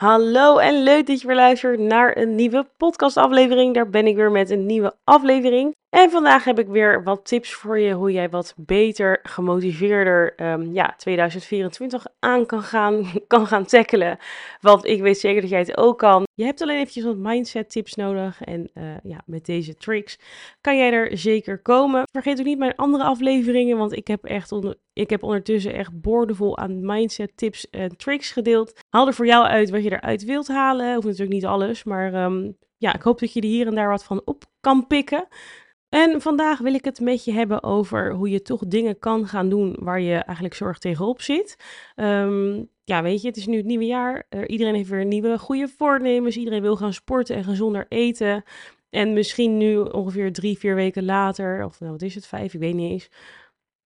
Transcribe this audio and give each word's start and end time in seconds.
Hallo 0.00 0.58
en 0.58 0.82
leuk 0.82 1.06
dat 1.06 1.20
je 1.20 1.26
weer 1.26 1.36
luistert 1.36 1.78
naar 1.78 2.16
een 2.16 2.34
nieuwe 2.34 2.66
podcastaflevering. 2.76 3.74
Daar 3.74 3.90
ben 3.90 4.06
ik 4.06 4.16
weer 4.16 4.30
met 4.30 4.50
een 4.50 4.66
nieuwe 4.66 4.96
aflevering. 5.04 5.74
En 5.90 6.10
vandaag 6.10 6.44
heb 6.44 6.58
ik 6.58 6.68
weer 6.68 7.02
wat 7.02 7.24
tips 7.24 7.52
voor 7.52 7.78
je 7.78 7.92
hoe 7.92 8.12
jij 8.12 8.30
wat 8.30 8.54
beter, 8.56 9.18
gemotiveerder 9.22 10.42
um, 10.52 10.72
ja, 10.72 10.94
2024 10.96 12.06
aan 12.18 12.46
kan 12.46 12.62
gaan, 12.62 13.06
kan 13.26 13.46
gaan 13.46 13.64
tackelen. 13.64 14.18
Want 14.60 14.84
ik 14.84 15.00
weet 15.00 15.18
zeker 15.18 15.40
dat 15.40 15.50
jij 15.50 15.58
het 15.58 15.76
ook 15.76 15.98
kan. 15.98 16.26
Je 16.34 16.44
hebt 16.44 16.62
alleen 16.62 16.78
eventjes 16.78 17.04
wat 17.04 17.16
mindset 17.16 17.70
tips 17.70 17.94
nodig. 17.94 18.42
En 18.42 18.70
uh, 18.74 18.84
ja, 19.02 19.22
met 19.26 19.46
deze 19.46 19.74
tricks 19.74 20.18
kan 20.60 20.76
jij 20.76 20.92
er 20.92 21.18
zeker 21.18 21.58
komen. 21.58 22.02
Vergeet 22.12 22.38
ook 22.38 22.46
niet 22.46 22.58
mijn 22.58 22.76
andere 22.76 23.04
afleveringen, 23.04 23.76
want 23.78 23.96
ik 23.96 24.06
heb 24.06 24.24
echt 24.24 24.52
onder, 24.52 24.76
ik 24.92 25.10
heb 25.10 25.22
ondertussen 25.22 25.74
echt 25.74 26.00
boordevol 26.00 26.58
aan 26.58 26.86
mindset 26.86 27.36
tips 27.36 27.70
en 27.70 27.96
tricks 27.96 28.30
gedeeld. 28.30 28.80
Haal 28.88 29.06
er 29.06 29.14
voor 29.14 29.26
jou 29.26 29.46
uit 29.46 29.70
wat 29.70 29.82
je 29.82 29.92
eruit 29.92 30.24
wilt 30.24 30.48
halen. 30.48 30.94
Hoeft 30.94 31.06
natuurlijk 31.06 31.34
niet 31.34 31.46
alles, 31.46 31.84
maar 31.84 32.14
um, 32.14 32.56
ja, 32.76 32.94
ik 32.94 33.02
hoop 33.02 33.18
dat 33.18 33.32
je 33.32 33.40
er 33.40 33.46
hier 33.46 33.66
en 33.66 33.74
daar 33.74 33.88
wat 33.88 34.04
van 34.04 34.22
op 34.24 34.44
kan 34.60 34.86
pikken. 34.86 35.28
En 35.90 36.20
vandaag 36.20 36.58
wil 36.58 36.74
ik 36.74 36.84
het 36.84 37.00
met 37.00 37.24
je 37.24 37.32
hebben 37.32 37.62
over 37.62 38.12
hoe 38.12 38.30
je 38.30 38.42
toch 38.42 38.66
dingen 38.66 38.98
kan 38.98 39.26
gaan 39.26 39.48
doen 39.48 39.76
waar 39.78 40.00
je 40.00 40.14
eigenlijk 40.14 40.54
zorg 40.54 40.78
tegenop 40.78 41.20
zit. 41.20 41.56
Um, 41.96 42.68
ja, 42.84 43.02
weet 43.02 43.20
je, 43.22 43.28
het 43.28 43.36
is 43.36 43.46
nu 43.46 43.56
het 43.56 43.66
nieuwe 43.66 43.86
jaar. 43.86 44.26
Iedereen 44.46 44.74
heeft 44.74 44.88
weer 44.88 45.04
nieuwe 45.04 45.38
goede 45.38 45.68
voornemens. 45.68 46.36
Iedereen 46.36 46.62
wil 46.62 46.76
gaan 46.76 46.92
sporten 46.92 47.36
en 47.36 47.44
gezonder 47.44 47.86
eten. 47.88 48.44
En 48.90 49.12
misschien 49.12 49.56
nu 49.56 49.78
ongeveer 49.78 50.32
drie, 50.32 50.58
vier 50.58 50.74
weken 50.74 51.04
later, 51.04 51.64
of 51.64 51.80
nou, 51.80 51.92
wat 51.92 52.02
is 52.02 52.14
het, 52.14 52.26
vijf, 52.26 52.54
ik 52.54 52.60
weet 52.60 52.74
niet 52.74 52.90
eens, 52.90 53.08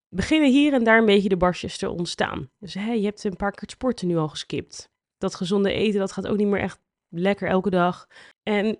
beginnen 0.08 0.50
hier 0.50 0.72
en 0.72 0.84
daar 0.84 0.98
een 0.98 1.05
beetje 1.05 1.28
de 1.28 1.36
barstjes 1.36 1.78
te 1.78 1.91
ontstaan. 1.91 2.50
Dus 2.58 2.74
hey, 2.74 2.98
je 2.98 3.05
hebt 3.05 3.24
een 3.24 3.36
paar 3.36 3.50
keer 3.50 3.60
het 3.60 3.70
sporten 3.70 4.08
nu 4.08 4.16
al 4.16 4.28
geskipt. 4.28 4.91
Dat 5.18 5.34
gezonde 5.34 5.72
eten, 5.72 6.00
dat 6.00 6.12
gaat 6.12 6.27
ook 6.27 6.36
niet 6.36 6.46
meer 6.46 6.60
echt 6.60 6.80
lekker 7.08 7.48
elke 7.48 7.70
dag. 7.70 8.06
En 8.42 8.78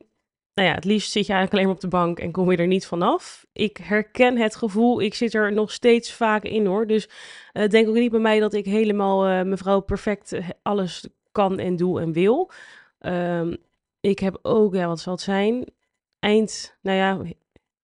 nou 0.55 0.69
ja, 0.69 0.75
het 0.75 0.85
liefst 0.85 1.13
zit 1.13 1.27
je 1.27 1.33
eigenlijk 1.33 1.53
alleen 1.53 1.65
maar 1.65 1.75
op 1.75 1.91
de 1.91 1.97
bank 1.97 2.19
en 2.19 2.33
kom 2.33 2.51
je 2.51 2.57
er 2.57 2.67
niet 2.67 2.87
vanaf. 2.87 3.47
Ik 3.53 3.77
herken 3.77 4.37
het 4.37 4.57
gevoel, 4.57 5.01
ik 5.01 5.15
zit 5.15 5.35
er 5.35 5.53
nog 5.53 5.73
steeds 5.73 6.13
vaak 6.13 6.43
in 6.43 6.67
hoor. 6.67 6.87
Dus 6.87 7.09
uh, 7.53 7.69
denk 7.69 7.89
ook 7.89 7.95
niet 7.95 8.11
bij 8.11 8.21
mij 8.21 8.41
dat 8.41 8.55
ik 8.55 8.65
helemaal 8.65 9.29
uh, 9.29 9.43
mevrouw 9.43 9.81
perfect 9.81 10.33
eh, 10.33 10.49
alles 10.63 11.09
kan 11.33 11.59
en 11.59 11.77
doe 11.77 12.01
en 12.01 12.13
wil. 12.13 12.51
Um, 13.01 13.57
ik 14.01 14.19
heb 14.19 14.39
ook, 14.43 14.75
ja, 14.75 14.87
wat 14.87 15.01
zal 15.01 15.13
het 15.13 15.23
zijn? 15.23 15.65
Eind, 16.19 16.79
nou 16.83 16.97
ja, 16.99 17.35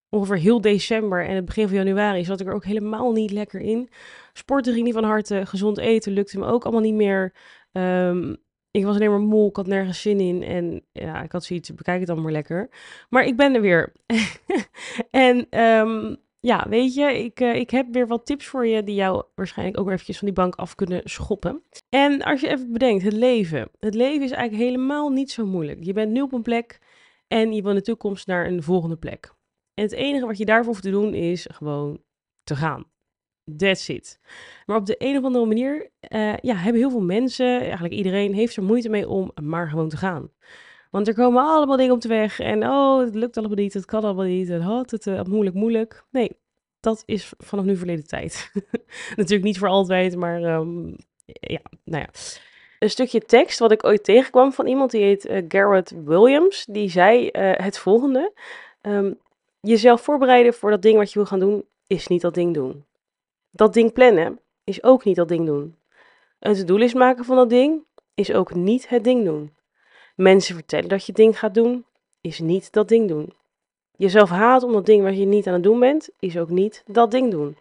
ongeveer 0.09 0.39
heel 0.39 0.61
december 0.61 1.27
en 1.27 1.34
het 1.34 1.44
begin 1.44 1.69
van 1.69 1.77
januari 1.77 2.25
zat 2.25 2.41
ik 2.41 2.47
er 2.47 2.55
ook 2.55 2.64
helemaal 2.64 3.12
niet 3.12 3.31
lekker 3.31 3.61
in. 3.61 3.91
Sporten 4.33 4.72
ging 4.72 4.84
niet 4.84 4.94
van 4.94 5.05
harte, 5.05 5.47
gezond 5.47 5.78
eten 5.78 6.12
lukte 6.12 6.39
me 6.39 6.47
ook 6.47 6.62
allemaal 6.62 6.83
niet 6.83 6.94
meer. 6.94 7.34
Um, 7.72 8.37
ik 8.70 8.84
was 8.84 8.94
alleen 8.94 9.10
maar 9.10 9.20
moe, 9.20 9.48
ik 9.48 9.56
had 9.56 9.66
nergens 9.66 10.02
zin 10.02 10.20
in. 10.20 10.42
En 10.42 10.84
ja, 10.92 11.22
ik 11.22 11.32
had 11.32 11.44
zoiets, 11.44 11.74
bekijk 11.74 11.98
het 11.98 12.08
dan 12.08 12.22
maar 12.22 12.32
lekker. 12.32 12.70
Maar 13.08 13.24
ik 13.24 13.36
ben 13.36 13.54
er 13.54 13.60
weer. 13.60 13.92
en 15.10 15.60
um, 15.60 16.16
ja, 16.40 16.66
weet 16.68 16.94
je, 16.94 17.24
ik, 17.24 17.41
uh, 17.41 17.54
ik 17.54 17.70
heb 17.70 17.86
weer 17.92 18.06
wat 18.06 18.26
tips 18.26 18.46
voor 18.46 18.66
je 18.66 18.84
die 18.84 18.94
jou 18.94 19.24
waarschijnlijk 19.34 19.78
ook 19.78 19.84
weer 19.84 19.94
eventjes 19.94 20.18
van 20.18 20.26
die 20.26 20.36
bank 20.36 20.54
af 20.54 20.74
kunnen 20.74 21.00
schoppen. 21.04 21.62
En 21.88 22.22
als 22.22 22.41
je 22.41 22.48
even 22.48 22.72
bedenkt, 22.72 23.02
het 23.02 23.12
leven. 23.12 23.70
Het 23.78 23.94
leven 23.94 24.22
is 24.22 24.30
eigenlijk 24.30 24.70
helemaal 24.70 25.08
niet 25.08 25.30
zo 25.30 25.46
moeilijk. 25.46 25.84
Je 25.84 25.92
bent 25.92 26.12
nu 26.12 26.20
op 26.20 26.32
een 26.32 26.42
plek 26.42 26.78
en 27.26 27.52
je 27.52 27.62
wil 27.62 27.70
in 27.70 27.76
de 27.76 27.82
toekomst 27.82 28.26
naar 28.26 28.46
een 28.46 28.62
volgende 28.62 28.96
plek. 28.96 29.34
En 29.74 29.84
het 29.84 29.92
enige 29.92 30.26
wat 30.26 30.38
je 30.38 30.44
daarvoor 30.44 30.72
hoeft 30.72 30.82
te 30.82 30.91
doen 30.91 31.14
is 31.14 31.46
gewoon 31.52 32.02
te 32.42 32.56
gaan. 32.56 32.84
That's 33.56 33.89
it. 33.89 34.20
Maar 34.67 34.77
op 34.77 34.87
de 34.87 34.95
een 34.98 35.19
of 35.19 35.25
andere 35.25 35.47
manier 35.47 35.91
uh, 36.09 36.37
ja, 36.37 36.55
hebben 36.55 36.81
heel 36.81 36.91
veel 36.91 37.01
mensen, 37.01 37.61
eigenlijk 37.61 37.95
iedereen, 37.95 38.34
heeft 38.34 38.56
er 38.56 38.62
moeite 38.62 38.89
mee 38.89 39.09
om 39.09 39.31
maar 39.43 39.69
gewoon 39.69 39.89
te 39.89 39.97
gaan. 39.97 40.31
Want 40.91 41.09
er 41.09 41.15
komen 41.15 41.43
allemaal 41.45 41.77
dingen 41.77 41.95
op 41.95 42.01
de 42.01 42.09
weg 42.09 42.41
en 42.41 42.65
oh, 42.65 43.01
het 43.01 43.15
lukt 43.15 43.37
allemaal 43.37 43.56
niet, 43.56 43.75
het 43.75 43.84
kan 43.84 44.03
allemaal 44.05 44.25
niet, 44.25 44.51
en 44.51 44.67
oh, 44.67 44.81
het 44.87 45.06
uh, 45.06 45.23
moeilijk, 45.23 45.56
moeilijk. 45.56 46.05
Nee, 46.11 46.31
dat 46.81 47.03
is 47.06 47.33
vanaf 47.39 47.65
nu 47.65 47.77
verleden 47.77 48.06
tijd. 48.06 48.53
Natuurlijk 49.16 49.44
niet 49.44 49.59
voor 49.59 49.69
altijd, 49.69 50.16
maar 50.16 50.43
um, 50.43 50.97
ja, 51.25 51.60
nou 51.84 52.03
ja. 52.03 52.09
Een 52.78 52.91
stukje 52.91 53.21
tekst 53.21 53.59
wat 53.59 53.72
ik 53.72 53.84
ooit 53.84 54.05
tegenkwam 54.05 54.53
van 54.53 54.66
iemand, 54.66 54.91
die 54.91 55.03
heet 55.03 55.28
uh, 55.28 55.43
Garrett 55.49 55.94
Williams, 56.05 56.65
die 56.65 56.91
zei 56.91 57.28
het 57.33 57.78
volgende. 57.78 58.33
Um, 58.83 59.19
jezelf 59.60 60.00
voorbereiden 60.00 60.55
voor 60.55 60.71
dat 60.71 60.83
ding 60.83 60.97
wat 60.97 61.12
je 61.12 61.19
wil 61.19 61.28
gaan 61.28 61.41
doen, 61.41 61.65
is 61.87 62.06
niet 62.06 62.21
dat 62.21 62.34
ding 62.34 62.55
doen. 62.55 62.84
Dat 63.50 63.72
ding 63.72 63.93
plannen 63.93 64.41
is 64.65 64.83
ook 64.83 65.05
niet 65.05 65.16
dat 65.16 65.28
ding 65.28 65.47
doen. 65.47 65.77
Een 66.38 66.55
to-do-list 66.55 66.94
maken 66.94 67.25
van 67.25 67.37
dat 67.37 67.50
ding 67.50 67.83
is 68.15 68.33
ook 68.33 68.55
niet 68.55 68.88
het 68.88 69.05
ding 69.05 69.25
doen. 69.25 69.55
Mensen 70.16 70.55
vertellen 70.55 70.88
dat 70.88 71.06
je 71.06 71.12
ding 71.12 71.38
gaat 71.38 71.55
doen, 71.55 71.84
is 72.21 72.39
niet 72.39 72.72
dat 72.72 72.89
ding 72.89 73.09
doen. 73.09 73.33
Jezelf 73.97 74.31
haat 74.31 74.62
om 74.62 74.72
dat 74.72 74.87
ding 74.87 75.03
wat 75.03 75.16
je 75.16 75.25
niet 75.25 75.47
aan 75.47 75.53
het 75.53 75.62
doen 75.62 75.81
bent, 75.81 76.09
is 76.19 76.39
ook 76.39 76.50
niet 76.50 76.83
dat 76.87 77.10
ding 77.10 77.31
doen. 77.31 77.56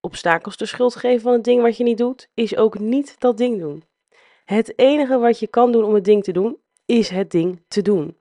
Obstakels 0.00 0.56
de 0.56 0.66
schuld 0.66 0.96
geven 0.96 1.20
van 1.20 1.32
het 1.32 1.44
ding 1.44 1.62
wat 1.62 1.76
je 1.76 1.84
niet 1.84 1.98
doet, 1.98 2.28
is 2.34 2.56
ook 2.56 2.78
niet 2.78 3.16
dat 3.20 3.36
ding 3.36 3.60
doen. 3.60 3.84
Het 4.44 4.78
enige 4.78 5.18
wat 5.18 5.38
je 5.38 5.46
kan 5.46 5.72
doen 5.72 5.84
om 5.84 5.94
het 5.94 6.04
ding 6.04 6.24
te 6.24 6.32
doen, 6.32 6.56
is 6.86 7.08
het 7.08 7.30
ding 7.30 7.62
te 7.68 7.82
doen. 7.82 8.16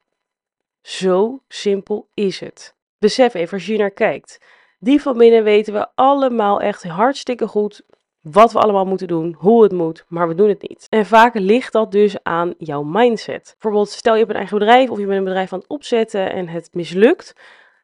Zo 0.81 1.41
simpel 1.47 2.07
is 2.13 2.39
het. 2.39 2.75
Besef 2.97 3.33
even 3.33 3.53
als 3.53 3.65
je 3.65 3.77
naar 3.77 3.91
kijkt. 3.91 4.39
Die 4.83 5.01
van 5.01 5.17
binnen 5.17 5.43
weten 5.43 5.73
we 5.73 5.87
allemaal 5.95 6.61
echt 6.61 6.83
hartstikke 6.83 7.47
goed 7.47 7.81
wat 8.21 8.51
we 8.51 8.59
allemaal 8.59 8.85
moeten 8.85 9.07
doen, 9.07 9.35
hoe 9.37 9.63
het 9.63 9.71
moet, 9.71 10.05
maar 10.07 10.27
we 10.27 10.35
doen 10.35 10.49
het 10.49 10.61
niet. 10.61 10.87
En 10.89 11.05
vaak 11.05 11.35
ligt 11.35 11.73
dat 11.73 11.91
dus 11.91 12.15
aan 12.23 12.53
jouw 12.57 12.83
mindset. 12.83 13.55
Bijvoorbeeld, 13.59 13.89
stel 13.89 14.13
je 14.13 14.19
hebt 14.19 14.31
een 14.31 14.37
eigen 14.37 14.57
bedrijf 14.57 14.89
of 14.89 14.97
je 14.97 15.05
bent 15.05 15.17
een 15.17 15.23
bedrijf 15.23 15.53
aan 15.53 15.59
het 15.59 15.67
opzetten 15.67 16.31
en 16.31 16.47
het 16.47 16.69
mislukt, 16.71 17.33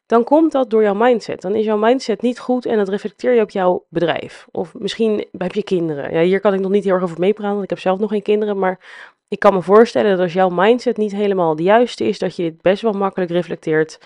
dan 0.06 0.24
komt 0.24 0.52
dat 0.52 0.70
door 0.70 0.84
jouw 0.84 0.94
mindset. 0.94 1.42
Dan 1.42 1.56
is 1.56 1.66
jouw 1.66 1.78
mindset 1.78 2.22
niet 2.22 2.40
goed 2.40 2.66
en 2.66 2.78
dat 2.78 2.90
reflecteer 2.90 3.34
je 3.34 3.42
op 3.42 3.50
jouw 3.50 3.86
bedrijf. 3.90 4.48
Of 4.52 4.74
misschien 4.74 5.26
heb 5.38 5.54
je 5.54 5.64
kinderen. 5.64 6.14
Ja, 6.14 6.22
hier 6.22 6.40
kan 6.40 6.54
ik 6.54 6.60
nog 6.60 6.72
niet 6.72 6.84
heel 6.84 6.94
erg 6.94 7.04
over 7.04 7.20
meepraten, 7.20 7.52
want 7.52 7.64
ik 7.64 7.70
heb 7.70 7.80
zelf 7.80 8.00
nog 8.00 8.10
geen 8.10 8.22
kinderen, 8.22 8.60
maar 8.60 8.80
ik 9.28 9.40
kan 9.40 9.54
me 9.54 9.62
voorstellen 9.62 10.12
dat 10.12 10.20
als 10.20 10.34
jouw 10.34 10.50
mindset 10.50 10.98
niet 10.98 11.12
helemaal 11.12 11.56
de 11.56 11.64
juiste 11.64 12.04
is, 12.04 12.20
dat 12.20 12.36
je 12.36 12.44
dit 12.44 12.62
best 12.62 12.82
wel 12.82 12.94
makkelijk 12.94 13.32
reflecteert 13.32 14.00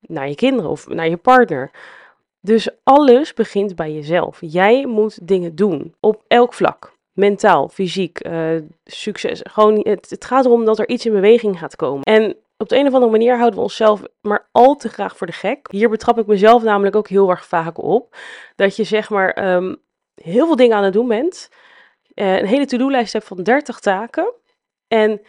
naar 0.00 0.28
je 0.28 0.34
kinderen 0.34 0.70
of 0.70 0.88
naar 0.88 1.08
je 1.08 1.16
partner. 1.16 1.70
Dus 2.48 2.68
alles 2.82 3.34
begint 3.34 3.76
bij 3.76 3.92
jezelf. 3.92 4.38
Jij 4.40 4.86
moet 4.86 5.28
dingen 5.28 5.54
doen 5.54 5.94
op 6.00 6.22
elk 6.26 6.54
vlak. 6.54 6.96
Mentaal, 7.12 7.68
fysiek, 7.68 8.26
uh, 8.26 8.60
succes. 8.84 9.40
Gewoon, 9.42 9.80
het, 9.82 10.10
het 10.10 10.24
gaat 10.24 10.44
erom 10.44 10.64
dat 10.64 10.78
er 10.78 10.88
iets 10.88 11.06
in 11.06 11.12
beweging 11.12 11.58
gaat 11.58 11.76
komen. 11.76 12.02
En 12.02 12.36
op 12.56 12.68
de 12.68 12.76
een 12.76 12.86
of 12.86 12.92
andere 12.92 13.10
manier 13.10 13.36
houden 13.36 13.58
we 13.58 13.64
onszelf 13.64 14.02
maar 14.20 14.48
al 14.52 14.76
te 14.76 14.88
graag 14.88 15.16
voor 15.16 15.26
de 15.26 15.32
gek. 15.32 15.66
Hier 15.70 15.88
betrap 15.88 16.18
ik 16.18 16.26
mezelf 16.26 16.62
namelijk 16.62 16.96
ook 16.96 17.08
heel 17.08 17.30
erg 17.30 17.46
vaak 17.46 17.82
op. 17.82 18.16
Dat 18.56 18.76
je 18.76 18.84
zeg 18.84 19.10
maar 19.10 19.54
um, 19.54 19.76
heel 20.14 20.46
veel 20.46 20.56
dingen 20.56 20.76
aan 20.76 20.84
het 20.84 20.92
doen 20.92 21.08
bent. 21.08 21.48
Uh, 22.14 22.38
een 22.38 22.46
hele 22.46 22.66
to-do-lijst 22.66 23.12
hebt 23.12 23.26
van 23.26 23.42
30 23.42 23.80
taken. 23.80 24.32
En 24.86 25.20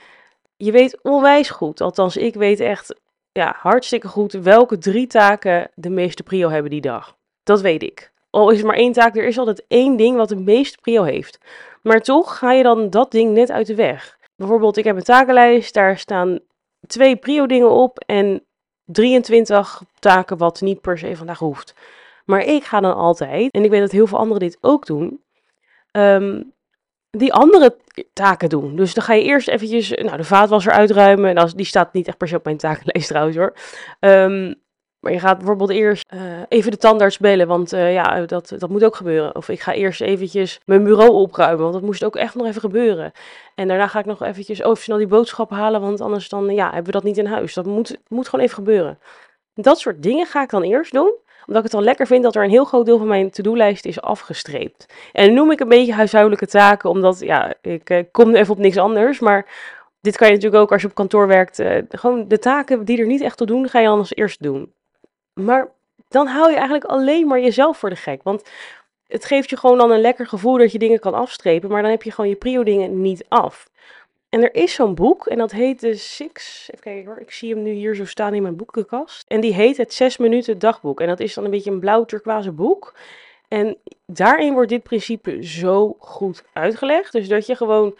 je 0.58 0.72
weet 0.72 1.04
onwijs 1.04 1.50
goed, 1.50 1.82
althans 1.82 2.18
ik 2.18 2.36
weet 2.36 2.60
echt 2.60 2.96
ja, 3.40 3.56
hartstikke 3.58 4.08
goed 4.08 4.32
welke 4.32 4.78
drie 4.78 5.08
taken 5.08 5.72
de 5.76 5.90
meeste 5.90 6.24
prio 6.24 6.50
hebben 6.50 6.72
die 6.72 6.82
dag. 6.82 7.18
Dat 7.44 7.62
weet 7.62 7.84
ik. 7.84 8.12
Al 8.30 8.50
is 8.50 8.58
het 8.58 8.66
maar 8.66 8.76
één 8.76 8.92
taak, 8.92 9.16
er 9.16 9.28
is 9.28 9.38
altijd 9.38 9.66
één 9.68 9.96
ding 9.96 10.18
wat 10.18 10.30
de 10.30 10.36
meeste 10.36 10.78
prio 10.82 11.04
heeft. 11.04 11.40
Maar 11.82 12.02
toch 12.02 12.38
ga 12.38 12.52
je 12.52 12.64
dan 12.64 12.90
dat 12.90 13.12
ding 13.12 13.34
net 13.34 13.52
uit 13.52 13.68
de 13.68 13.76
weg. 13.76 14.18
Bijvoorbeeld, 14.36 14.78
ik 14.78 14.84
heb 14.84 14.96
een 14.96 15.04
takenlijst, 15.04 15.74
daar 15.74 15.98
staan 15.98 16.40
twee 16.88 17.16
prio 17.16 17.46
dingen 17.46 17.70
op 17.70 18.00
en 18.00 18.44
23 18.86 19.82
taken 20.00 20.38
wat 20.38 20.62
niet 20.62 20.82
per 20.82 20.98
se 20.98 21.16
vandaag 21.16 21.40
hoeft. 21.40 21.74
Maar 22.26 22.42
ik 22.42 22.64
ga 22.64 22.80
dan 22.80 22.96
altijd, 22.96 23.52
en 23.52 23.64
ik 23.64 23.70
weet 23.70 23.82
dat 23.82 23.92
heel 23.92 24.08
veel 24.08 24.18
anderen 24.18 24.40
dit 24.40 24.58
ook 24.62 24.86
doen, 24.86 25.24
um, 25.92 26.54
die 27.10 27.34
andere 27.34 27.78
taken 28.14 28.50
doen. 28.50 28.76
Dus 28.76 28.94
dan 28.94 29.04
ga 29.04 29.14
je 29.14 29.24
eerst 29.24 29.48
eventjes 29.48 29.90
nou, 29.90 30.18
de 30.18 30.24
vaatwasser 30.24 30.72
uitruimen. 30.72 31.30
En 31.30 31.38
als, 31.38 31.54
die 31.54 31.66
staat 31.66 31.94
niet 31.94 32.08
echt 32.08 32.18
per 32.18 32.28
se 32.28 32.36
op 32.36 32.44
mijn 32.44 32.58
takenlijst 32.58 33.08
trouwens 33.14 33.38
hoor. 33.38 33.54
Um, 34.00 34.56
maar 35.00 35.12
je 35.12 35.20
gaat 35.20 35.38
bijvoorbeeld 35.38 35.70
eerst 35.70 36.14
uh, 36.14 36.22
even 36.50 36.72
de 36.72 36.78
tandarts 36.78 37.18
bellen, 37.18 37.48
want 37.48 37.74
uh, 37.74 37.94
ja, 37.94 38.26
dat, 38.26 38.54
dat 38.58 38.70
moet 38.70 38.84
ook 38.84 38.96
gebeuren. 38.96 39.36
Of 39.36 39.50
ik 39.50 39.60
ga 39.60 39.74
eerst 39.74 40.02
eventjes 40.02 40.60
mijn 40.66 40.84
bureau 40.84 41.12
opruimen, 41.12 41.62
want 41.62 41.74
dat 41.74 41.84
moest 41.84 42.04
ook 42.04 42.16
echt 42.16 42.36
nog 42.36 42.48
even 42.48 42.62
gebeuren. 42.62 43.12
En 43.56 43.68
daarna 43.68 43.88
ga 43.88 44.00
ik 44.00 44.06
nog 44.06 44.24
eventjes 44.24 44.60
even 44.60 44.78
snel 44.78 44.98
die 44.98 45.08
boodschap 45.08 45.50
halen, 45.50 45.82
want 45.82 46.02
anders 46.02 46.30
dan, 46.30 46.54
ja, 46.54 46.66
hebben 46.66 46.86
we 46.86 46.92
dat 46.92 47.04
niet 47.04 47.18
in 47.18 47.26
huis. 47.26 47.54
Dat 47.54 47.66
moet, 47.66 47.98
moet 48.08 48.28
gewoon 48.28 48.46
even 48.46 48.58
gebeuren. 48.58 49.00
Dat 49.54 49.80
soort 49.80 50.04
dingen 50.04 50.26
ga 50.26 50.42
ik 50.42 50.50
dan 50.50 50.64
eerst 50.64 50.92
doen 50.92 51.14
omdat 51.50 51.66
ik 51.66 51.72
het 51.72 51.80
dan 51.80 51.90
lekker 51.90 52.08
vind 52.08 52.24
dat 52.24 52.36
er 52.36 52.44
een 52.44 52.50
heel 52.50 52.66
groot 52.66 52.86
deel 52.86 52.98
van 52.98 53.08
mijn 53.08 53.30
to-do-lijst 53.30 53.86
is 53.86 54.02
afgestreept. 54.02 54.86
En 55.12 55.34
noem 55.34 55.52
ik 55.52 55.60
een 55.60 55.70
beetje 55.70 55.94
huishoudelijke 55.94 56.48
taken, 56.48 56.90
omdat 56.90 57.20
ja, 57.20 57.54
ik 57.62 57.90
uh, 57.90 58.04
kom 58.12 58.36
even 58.36 58.54
op 58.54 58.60
niks 58.60 58.78
anders. 58.78 59.20
Maar 59.20 59.46
dit 60.02 60.18
kan 60.18 60.28
je 60.28 60.34
natuurlijk 60.34 60.62
ook 60.62 60.72
als 60.72 60.82
je 60.82 60.88
op 60.88 60.94
kantoor 60.94 61.28
werkt. 61.28 61.60
Uh, 61.60 61.78
gewoon 61.90 62.28
de 62.28 62.40
taken 62.40 62.86
die 62.86 63.00
er 63.00 63.06
niet 63.06 63.22
echt 63.22 63.38
toe 63.38 63.48
doen, 63.48 63.70
ga 63.70 63.80
je 63.80 63.88
dan 63.88 63.98
als 63.98 64.16
eerst 64.16 64.42
doen. 64.42 64.74
Maar 65.34 65.72
dan 66.08 66.28
hou 66.28 66.50
je 66.50 66.56
eigenlijk 66.56 66.86
alleen 66.86 67.28
maar 67.28 67.40
jezelf 67.40 67.78
voor 67.78 67.90
de 67.90 67.96
gek. 67.96 68.24
Want 68.24 68.50
het 69.08 69.26
geeft 69.26 69.50
je 69.50 69.58
gewoon 69.58 69.78
dan 69.78 69.92
een 69.92 70.02
lekker 70.02 70.28
gevoel 70.28 70.58
dat 70.58 70.72
je 70.72 70.80
dingen 70.80 71.00
kan 71.00 71.14
afstrepen. 71.14 71.70
Maar 71.70 71.82
dan 71.82 71.92
heb 71.92 72.04
je 72.04 72.12
gewoon 72.12 72.30
je 72.30 72.36
prio 72.36 72.64
dingen 72.64 73.02
niet 73.02 73.26
af. 73.28 73.70
En 74.30 74.44
er 74.44 74.56
is 74.56 74.74
zo'n 74.74 74.96
boek 74.96 75.28
en 75.28 75.38
dat 75.38 75.52
heet 75.52 75.80
de 75.80 75.96
Six. 75.96 76.68
Even 76.72 76.84
kijken 76.84 77.06
hoor, 77.06 77.20
ik 77.20 77.32
zie 77.32 77.54
hem 77.54 77.64
nu 77.64 77.72
hier 77.72 77.96
zo 77.96 78.06
staan 78.06 78.34
in 78.34 78.42
mijn 78.42 78.56
boekenkast. 78.56 79.28
En 79.28 79.40
die 79.40 79.54
heet 79.54 79.78
het 79.78 79.94
6 79.94 80.18
minuten 80.18 80.60
dagboek. 80.60 81.02
En 81.02 81.08
dat 81.08 81.20
is 81.20 81.34
dan 81.34 81.44
een 81.44 81.52
beetje 81.52 81.72
een 81.72 81.80
blauw 81.80 82.06
turquoise 82.06 82.52
boek. 82.52 82.94
En 83.48 83.78
daarin 84.06 84.54
wordt 84.54 84.70
dit 84.70 84.84
principe 84.84 85.44
zo 85.46 85.96
goed 86.00 86.44
uitgelegd. 86.54 87.12
Dus 87.12 87.28
dat 87.28 87.46
je 87.46 87.56
gewoon 87.56 87.98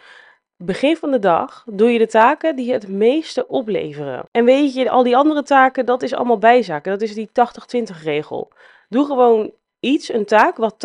begin 0.56 0.96
van 0.96 1.10
de 1.10 1.18
dag 1.18 1.64
doe 1.66 1.90
je 1.90 1.98
de 1.98 2.06
taken 2.06 2.56
die 2.56 2.72
het 2.72 2.88
meeste 2.88 3.46
opleveren. 3.46 4.24
En 4.30 4.44
weet 4.44 4.74
je, 4.74 4.90
al 4.90 5.02
die 5.02 5.16
andere 5.16 5.42
taken, 5.42 5.86
dat 5.86 6.02
is 6.02 6.14
allemaal 6.14 6.38
bijzaken. 6.38 6.92
Dat 6.92 7.02
is 7.02 7.14
die 7.14 7.28
80-20 7.28 8.02
regel. 8.02 8.52
Doe 8.88 9.06
gewoon 9.06 9.52
iets, 9.80 10.12
een 10.12 10.24
taak, 10.24 10.56
wat 10.56 10.76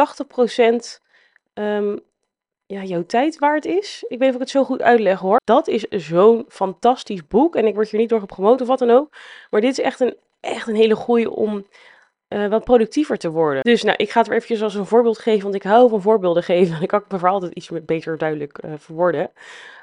80% 0.98 1.02
um, 1.54 2.00
ja, 2.68 2.84
jouw 2.84 3.06
tijd 3.06 3.40
waard 3.40 3.66
is. 3.66 4.04
Ik 4.08 4.10
weet 4.10 4.20
niet 4.20 4.30
of 4.30 4.36
ik 4.36 4.42
het 4.42 4.50
zo 4.50 4.64
goed 4.64 4.82
uitleg 4.82 5.20
hoor. 5.20 5.40
Dat 5.44 5.68
is 5.68 5.84
zo'n 5.90 6.46
fantastisch 6.48 7.28
boek. 7.28 7.56
En 7.56 7.66
ik 7.66 7.76
word 7.76 7.90
hier 7.90 8.00
niet 8.00 8.10
door 8.10 8.20
gepromoot 8.20 8.62
of 8.62 8.68
wat 8.68 8.80
dan 8.80 8.90
ook. 8.90 9.10
Maar 9.50 9.62
dit 9.62 9.72
is 9.72 9.80
echt 9.80 10.00
een, 10.00 10.16
echt 10.40 10.68
een 10.68 10.76
hele 10.76 10.96
goede 10.96 11.32
om 11.32 11.66
uh, 12.30 12.48
wat 12.48 12.64
productiever 12.64 13.18
te 13.18 13.30
worden. 13.30 13.64
Dus 13.64 13.84
nou, 13.84 13.96
ik 13.98 14.10
ga 14.10 14.20
het 14.20 14.28
weer 14.28 14.38
eventjes 14.38 14.62
als 14.62 14.76
een 14.76 14.86
voorbeeld 14.86 15.20
geven, 15.20 15.44
want 15.44 15.56
ik 15.56 15.64
hou 15.64 15.90
van 15.90 16.02
voorbeelden 16.02 16.44
geven. 16.54 16.88
Kan 16.88 17.00
ik 17.00 17.12
me 17.12 17.18
vooral 17.18 17.34
altijd 17.34 17.54
iets 17.54 17.70
beter 17.86 18.18
duidelijk 18.18 18.60
uh, 18.66 18.72
verwoorden. 18.78 19.32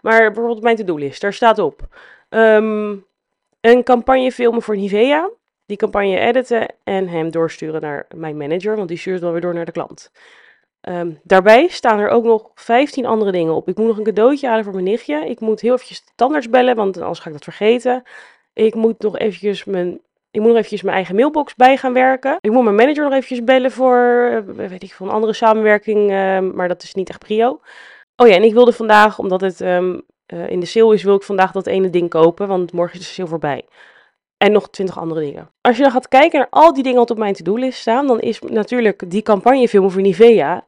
Maar 0.03 0.27
bijvoorbeeld 0.33 0.63
mijn 0.63 0.77
to-do-list, 0.77 1.21
daar 1.21 1.33
staat 1.33 1.59
op 1.59 1.89
um, 2.29 3.05
een 3.61 3.83
campagne 3.83 4.33
filmen 4.33 4.63
voor 4.63 4.77
Nivea. 4.77 5.31
Die 5.67 5.77
campagne 5.77 6.19
editen 6.19 6.75
en 6.85 7.09
hem 7.09 7.31
doorsturen 7.31 7.81
naar 7.81 8.07
mijn 8.15 8.37
manager, 8.37 8.77
want 8.77 8.89
die 8.89 8.99
stuurt 8.99 9.21
dan 9.21 9.33
weer 9.33 9.41
door 9.41 9.55
naar 9.55 9.65
de 9.65 9.73
klant. 9.73 10.11
Um, 10.89 11.21
daarbij 11.23 11.69
staan 11.69 11.99
er 11.99 12.09
ook 12.09 12.25
nog 12.25 12.51
15 12.55 13.07
andere 13.07 13.33
dingen 13.33 13.55
op. 13.55 13.69
Ik 13.69 13.77
moet 13.77 13.87
nog 13.87 13.99
een 13.99 14.05
cadeautje 14.05 14.49
halen 14.49 14.65
voor 14.65 14.73
mijn 14.73 14.85
nichtje. 14.85 15.29
Ik 15.29 15.41
moet 15.41 15.61
heel 15.61 15.73
eventjes 15.73 16.05
de 16.05 16.13
tandarts 16.15 16.51
bellen, 16.51 16.77
want 16.77 17.01
anders 17.01 17.19
ga 17.19 17.27
ik 17.27 17.33
dat 17.33 17.45
vergeten. 17.45 18.03
Ik 18.53 18.75
moet 18.75 18.99
nog 18.99 19.19
eventjes 19.19 19.65
mijn 19.65 20.01
ik 20.33 20.41
moet 20.41 20.49
nog 20.49 20.57
eventjes 20.57 20.83
mijn 20.83 20.97
eigen 20.97 21.15
mailbox 21.15 21.55
bij 21.55 21.77
gaan 21.77 21.93
werken. 21.93 22.37
Ik 22.41 22.51
moet 22.51 22.65
mijn 22.65 22.77
manager 22.77 23.03
nog 23.03 23.13
eventjes 23.13 23.45
bellen 23.45 23.71
voor, 23.71 24.29
uh, 24.47 24.69
weet 24.69 24.83
ik, 24.83 24.93
voor 24.93 25.07
een 25.07 25.13
andere 25.13 25.33
samenwerking, 25.33 26.11
uh, 26.11 26.39
maar 26.39 26.69
dat 26.69 26.83
is 26.83 26.95
niet 26.95 27.09
echt 27.09 27.19
prio. 27.19 27.61
Oh 28.17 28.29
ja, 28.29 28.35
en 28.35 28.43
ik 28.43 28.53
wilde 28.53 28.73
vandaag, 28.73 29.19
omdat 29.19 29.41
het 29.41 29.61
um, 29.61 30.03
uh, 30.27 30.51
in 30.51 30.61
de 30.61 30.67
sale 30.67 30.95
is, 30.95 31.03
wil 31.03 31.15
ik 31.15 31.23
vandaag 31.23 31.53
dat 31.53 31.67
ene 31.67 31.91
ding 31.91 32.09
kopen, 32.11 32.49
want 32.49 32.73
morgen 32.73 32.99
is 32.99 33.07
de 33.07 33.13
sale 33.13 33.29
voorbij. 33.29 33.65
En 34.43 34.53
nog 34.53 34.71
twintig 34.71 34.99
andere 34.99 35.21
dingen. 35.21 35.51
Als 35.61 35.77
je 35.77 35.83
dan 35.83 35.93
gaat 35.93 36.09
kijken 36.09 36.39
naar 36.39 36.49
al 36.51 36.75
die 36.75 36.83
dingen 36.83 36.99
wat 36.99 37.11
op 37.11 37.19
mijn 37.19 37.35
to-do-list 37.35 37.81
staan, 37.81 38.07
dan 38.07 38.21
is 38.21 38.41
natuurlijk 38.41 39.11
die 39.11 39.23
campagnefilm 39.23 39.91
voor 39.91 40.01
Nivea 40.01 40.65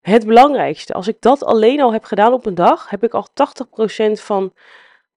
het 0.00 0.26
belangrijkste. 0.26 0.92
Als 0.92 1.08
ik 1.08 1.16
dat 1.20 1.44
alleen 1.44 1.80
al 1.80 1.92
heb 1.92 2.04
gedaan 2.04 2.32
op 2.32 2.46
een 2.46 2.54
dag, 2.54 2.90
heb 2.90 3.04
ik 3.04 3.14
al 3.14 3.26
80% 3.28 4.12
van 4.12 4.52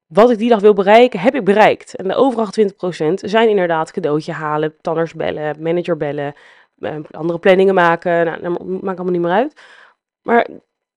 wat 0.06 0.30
ik 0.30 0.38
die 0.38 0.50
dag 0.50 0.60
wil 0.60 0.74
bereiken, 0.74 1.20
heb 1.20 1.36
ik 1.36 1.44
bereikt. 1.44 1.96
En 1.96 2.08
de 2.08 2.16
overige 2.16 2.52
20% 2.52 3.14
zijn 3.14 3.50
inderdaad 3.50 3.92
cadeautje 3.92 4.32
halen, 4.32 4.76
tanners 4.82 5.14
bellen, 5.14 5.62
manager 5.62 5.98
bellen, 5.98 6.34
eh, 6.80 6.96
andere 7.12 7.40
planningen 7.40 7.74
maken. 7.74 8.26
Nou, 8.26 8.64
maakt 8.64 8.98
allemaal 8.98 9.14
niet 9.14 9.22
meer 9.22 9.32
uit. 9.32 9.62
Maar 10.22 10.48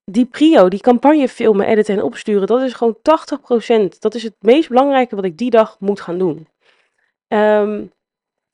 die 0.05 0.25
prio, 0.25 0.69
die 0.69 0.81
campagne 0.81 1.28
filmen, 1.28 1.66
editen 1.66 1.96
en 1.96 2.02
opsturen, 2.02 2.46
dat 2.46 2.62
is 2.62 2.72
gewoon 2.72 2.96
80%. 3.02 4.00
Dat 4.00 4.14
is 4.14 4.22
het 4.22 4.34
meest 4.40 4.69
belangrijke 4.69 5.16
wat 5.16 5.25
ik 5.25 5.38
die 5.38 5.50
dag 5.50 5.76
moet 5.78 6.00
gaan 6.00 6.19
doen. 6.19 6.46
Um, 7.28 7.92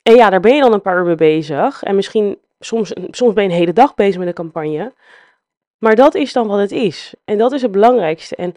en 0.02 0.14
ja, 0.14 0.30
daar 0.30 0.40
ben 0.40 0.54
je 0.54 0.60
dan 0.60 0.72
een 0.72 0.80
paar 0.80 0.98
uur 0.98 1.04
mee 1.04 1.14
bezig. 1.14 1.82
En 1.82 1.94
misschien, 1.94 2.38
soms, 2.60 2.92
soms 3.10 3.32
ben 3.32 3.44
je 3.44 3.50
een 3.50 3.56
hele 3.56 3.72
dag 3.72 3.94
bezig 3.94 4.18
met 4.18 4.26
een 4.26 4.34
campagne. 4.34 4.92
Maar 5.78 5.94
dat 5.94 6.14
is 6.14 6.32
dan 6.32 6.46
wat 6.46 6.58
het 6.58 6.72
is. 6.72 7.14
En 7.24 7.38
dat 7.38 7.52
is 7.52 7.62
het 7.62 7.70
belangrijkste. 7.70 8.36
En 8.36 8.54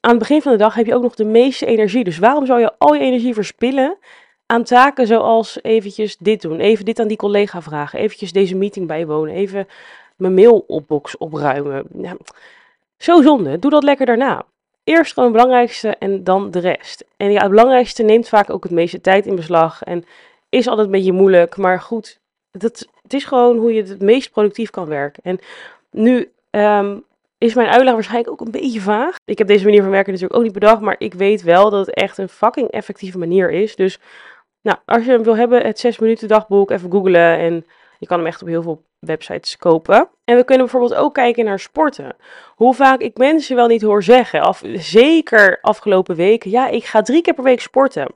aan 0.00 0.10
het 0.10 0.18
begin 0.18 0.42
van 0.42 0.52
de 0.52 0.58
dag 0.58 0.74
heb 0.74 0.86
je 0.86 0.94
ook 0.94 1.02
nog 1.02 1.14
de 1.14 1.24
meeste 1.24 1.66
energie. 1.66 2.04
Dus 2.04 2.18
waarom 2.18 2.46
zou 2.46 2.60
je 2.60 2.72
al 2.78 2.94
je 2.94 3.00
energie 3.00 3.34
verspillen 3.34 3.98
aan 4.46 4.64
taken 4.64 5.06
zoals 5.06 5.58
eventjes 5.62 6.16
dit 6.16 6.42
doen, 6.42 6.60
even 6.60 6.84
dit 6.84 6.98
aan 6.98 7.08
die 7.08 7.16
collega 7.16 7.62
vragen, 7.62 7.98
eventjes 7.98 8.32
deze 8.32 8.56
meeting 8.56 8.86
bijwonen, 8.86 9.34
even 9.34 9.68
mijn 10.16 10.34
mailopbox 10.34 11.16
opruimen. 11.16 11.86
Ja, 12.02 12.16
zo 12.98 13.22
zonde, 13.22 13.58
doe 13.58 13.70
dat 13.70 13.82
lekker 13.82 14.06
daarna. 14.06 14.44
Eerst 14.88 15.12
gewoon 15.12 15.28
het 15.28 15.38
belangrijkste 15.38 15.88
en 15.88 16.24
dan 16.24 16.50
de 16.50 16.58
rest. 16.58 17.04
En 17.16 17.32
ja, 17.32 17.40
het 17.40 17.50
belangrijkste 17.50 18.02
neemt 18.02 18.28
vaak 18.28 18.50
ook 18.50 18.62
het 18.62 18.72
meeste 18.72 19.00
tijd 19.00 19.26
in 19.26 19.36
beslag 19.36 19.82
en 19.82 20.04
is 20.48 20.66
altijd 20.68 20.86
een 20.86 20.92
beetje 20.92 21.12
moeilijk, 21.12 21.56
maar 21.56 21.80
goed, 21.80 22.18
dat, 22.50 22.88
het 23.02 23.14
is 23.14 23.24
gewoon 23.24 23.56
hoe 23.56 23.72
je 23.72 23.82
het 23.82 24.00
meest 24.00 24.30
productief 24.30 24.70
kan 24.70 24.86
werken. 24.86 25.22
En 25.22 25.38
nu 25.90 26.32
um, 26.50 27.04
is 27.38 27.54
mijn 27.54 27.68
uitleg 27.68 27.94
waarschijnlijk 27.94 28.30
ook 28.30 28.40
een 28.40 28.50
beetje 28.50 28.80
vaag. 28.80 29.16
Ik 29.24 29.38
heb 29.38 29.46
deze 29.46 29.64
manier 29.64 29.82
van 29.82 29.90
werken 29.90 30.12
natuurlijk 30.12 30.38
ook 30.38 30.44
niet 30.44 30.58
bedacht, 30.58 30.80
maar 30.80 30.96
ik 30.98 31.14
weet 31.14 31.42
wel 31.42 31.70
dat 31.70 31.86
het 31.86 31.94
echt 31.94 32.18
een 32.18 32.28
fucking 32.28 32.68
effectieve 32.70 33.18
manier 33.18 33.50
is. 33.50 33.76
Dus 33.76 33.98
nou, 34.62 34.78
als 34.84 35.04
je 35.04 35.10
hem 35.10 35.22
wil 35.22 35.36
hebben, 35.36 35.66
het 35.66 35.78
6 35.78 35.98
minuten 35.98 36.28
dagboek, 36.28 36.70
even 36.70 36.90
googlen 36.90 37.38
en 37.38 37.66
je 37.98 38.06
kan 38.06 38.18
hem 38.18 38.26
echt 38.26 38.42
op 38.42 38.48
heel 38.48 38.62
veel 38.62 38.82
websites 38.98 39.56
kopen. 39.56 40.08
En 40.24 40.36
we 40.36 40.44
kunnen 40.44 40.66
bijvoorbeeld 40.66 41.00
ook 41.00 41.14
kijken 41.14 41.44
naar 41.44 41.58
sporten. 41.58 42.16
Hoe 42.54 42.74
vaak 42.74 43.00
ik 43.00 43.16
mensen 43.16 43.56
wel 43.56 43.66
niet 43.66 43.82
hoor 43.82 44.02
zeggen, 44.02 44.40
af, 44.40 44.62
zeker 44.74 45.58
afgelopen 45.60 46.16
weken, 46.16 46.50
ja, 46.50 46.68
ik 46.68 46.84
ga 46.84 47.02
drie 47.02 47.22
keer 47.22 47.34
per 47.34 47.44
week 47.44 47.60
sporten. 47.60 48.14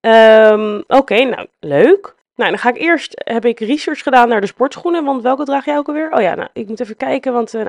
Um, 0.00 0.84
Oké, 0.86 1.24
nou, 1.24 1.46
leuk. 1.60 2.14
Nou, 2.34 2.50
dan 2.50 2.58
ga 2.58 2.68
ik 2.68 2.78
eerst, 2.78 3.12
heb 3.24 3.44
ik 3.44 3.60
research 3.60 4.02
gedaan 4.02 4.28
naar 4.28 4.40
de 4.40 4.46
sportschoenen, 4.46 5.04
want 5.04 5.22
welke 5.22 5.44
draag 5.44 5.64
jij 5.64 5.76
ook 5.76 5.88
alweer? 5.88 6.12
Oh 6.12 6.20
ja, 6.20 6.34
nou, 6.34 6.48
ik 6.52 6.68
moet 6.68 6.80
even 6.80 6.96
kijken, 6.96 7.32
want 7.32 7.54
uh, 7.54 7.66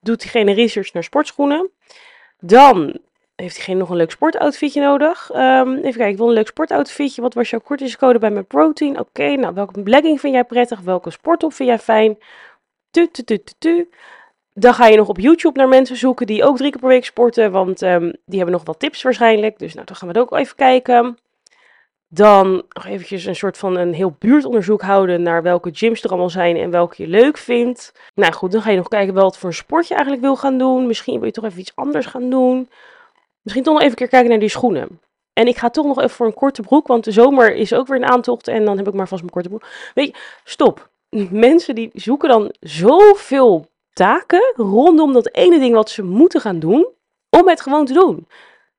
doet 0.00 0.20
diegene 0.20 0.52
research 0.52 0.92
naar 0.92 1.04
sportschoenen. 1.04 1.70
Dan 2.40 3.00
heeft 3.40 3.54
diegene 3.54 3.78
nog 3.78 3.90
een 3.90 3.96
leuk 3.96 4.10
sportoutfitje 4.10 4.80
nodig. 4.80 5.30
Um, 5.34 5.74
even 5.74 5.82
kijken, 5.82 6.08
ik 6.08 6.16
wil 6.16 6.28
een 6.28 6.32
leuk 6.32 6.46
sportoutfitje. 6.46 7.22
Wat 7.22 7.34
was 7.34 7.50
jouw 7.50 7.60
kortingscode 7.60 8.18
bij 8.18 8.30
mijn 8.30 8.46
protein? 8.46 8.98
Oké, 8.98 9.34
nou, 9.34 9.54
welke 9.54 9.80
legging 9.84 10.20
vind 10.20 10.34
jij 10.34 10.44
prettig? 10.44 10.80
Welke 10.80 11.10
sporttop 11.10 11.52
vind 11.52 11.68
jij 11.68 11.78
fijn? 11.78 12.18
Tu, 12.90 13.08
tu, 13.10 13.22
tu, 13.22 13.38
tu, 13.38 13.52
tu. 13.58 13.88
Dan 14.54 14.74
ga 14.74 14.86
je 14.86 14.96
nog 14.96 15.08
op 15.08 15.18
YouTube 15.18 15.58
naar 15.58 15.68
mensen 15.68 15.96
zoeken 15.96 16.26
die 16.26 16.44
ook 16.44 16.56
drie 16.56 16.70
keer 16.70 16.80
per 16.80 16.88
week 16.88 17.04
sporten, 17.04 17.50
want 17.52 17.82
um, 17.82 18.12
die 18.24 18.36
hebben 18.36 18.54
nog 18.54 18.64
wat 18.64 18.78
tips 18.78 19.02
waarschijnlijk. 19.02 19.58
Dus 19.58 19.74
nou, 19.74 19.86
dan 19.86 19.96
gaan 19.96 20.08
we 20.08 20.18
het 20.18 20.22
ook 20.22 20.38
even 20.38 20.56
kijken. 20.56 21.18
Dan 22.08 22.62
nog 22.68 22.86
eventjes 22.86 23.24
een 23.24 23.36
soort 23.36 23.58
van 23.58 23.76
een 23.76 23.94
heel 23.94 24.16
buurtonderzoek 24.18 24.82
houden 24.82 25.22
naar 25.22 25.42
welke 25.42 25.70
gyms 25.72 26.02
er 26.02 26.10
allemaal 26.10 26.30
zijn 26.30 26.56
en 26.56 26.70
welke 26.70 27.02
je 27.02 27.08
leuk 27.08 27.36
vindt. 27.36 27.92
Nou 28.14 28.32
goed, 28.32 28.52
dan 28.52 28.62
ga 28.62 28.70
je 28.70 28.76
nog 28.76 28.88
kijken 28.88 29.14
wat 29.14 29.38
voor 29.38 29.48
een 29.48 29.54
sport 29.54 29.88
je 29.88 29.94
eigenlijk 29.94 30.22
wil 30.22 30.36
gaan 30.36 30.58
doen. 30.58 30.86
Misschien 30.86 31.14
wil 31.14 31.24
je 31.24 31.32
toch 31.32 31.44
even 31.44 31.60
iets 31.60 31.72
anders 31.74 32.06
gaan 32.06 32.30
doen. 32.30 32.68
Misschien 33.42 33.64
toch 33.64 33.74
nog 33.74 33.82
even 33.82 33.96
kijken 33.96 34.28
naar 34.28 34.38
die 34.38 34.48
schoenen. 34.48 35.00
En 35.32 35.46
ik 35.46 35.56
ga 35.56 35.70
toch 35.70 35.86
nog 35.86 35.98
even 35.98 36.10
voor 36.10 36.26
een 36.26 36.34
korte 36.34 36.62
broek, 36.62 36.86
want 36.86 37.04
de 37.04 37.10
zomer 37.10 37.54
is 37.54 37.72
ook 37.72 37.86
weer 37.86 37.96
een 37.96 38.10
aantocht 38.10 38.48
en 38.48 38.64
dan 38.64 38.76
heb 38.76 38.88
ik 38.88 38.94
maar 38.94 39.08
vast 39.08 39.20
mijn 39.20 39.32
korte 39.32 39.48
broek. 39.48 39.66
Weet 39.94 40.06
je, 40.06 40.14
stop. 40.44 40.90
Mensen 41.30 41.74
die 41.74 41.90
zoeken 41.92 42.28
dan 42.28 42.54
zoveel 42.60 43.66
taken 43.92 44.52
rondom 44.56 45.12
dat 45.12 45.34
ene 45.34 45.58
ding 45.58 45.74
wat 45.74 45.90
ze 45.90 46.02
moeten 46.02 46.40
gaan 46.40 46.58
doen, 46.58 46.86
om 47.30 47.48
het 47.48 47.60
gewoon 47.60 47.84
te 47.84 47.92
doen. 47.92 48.26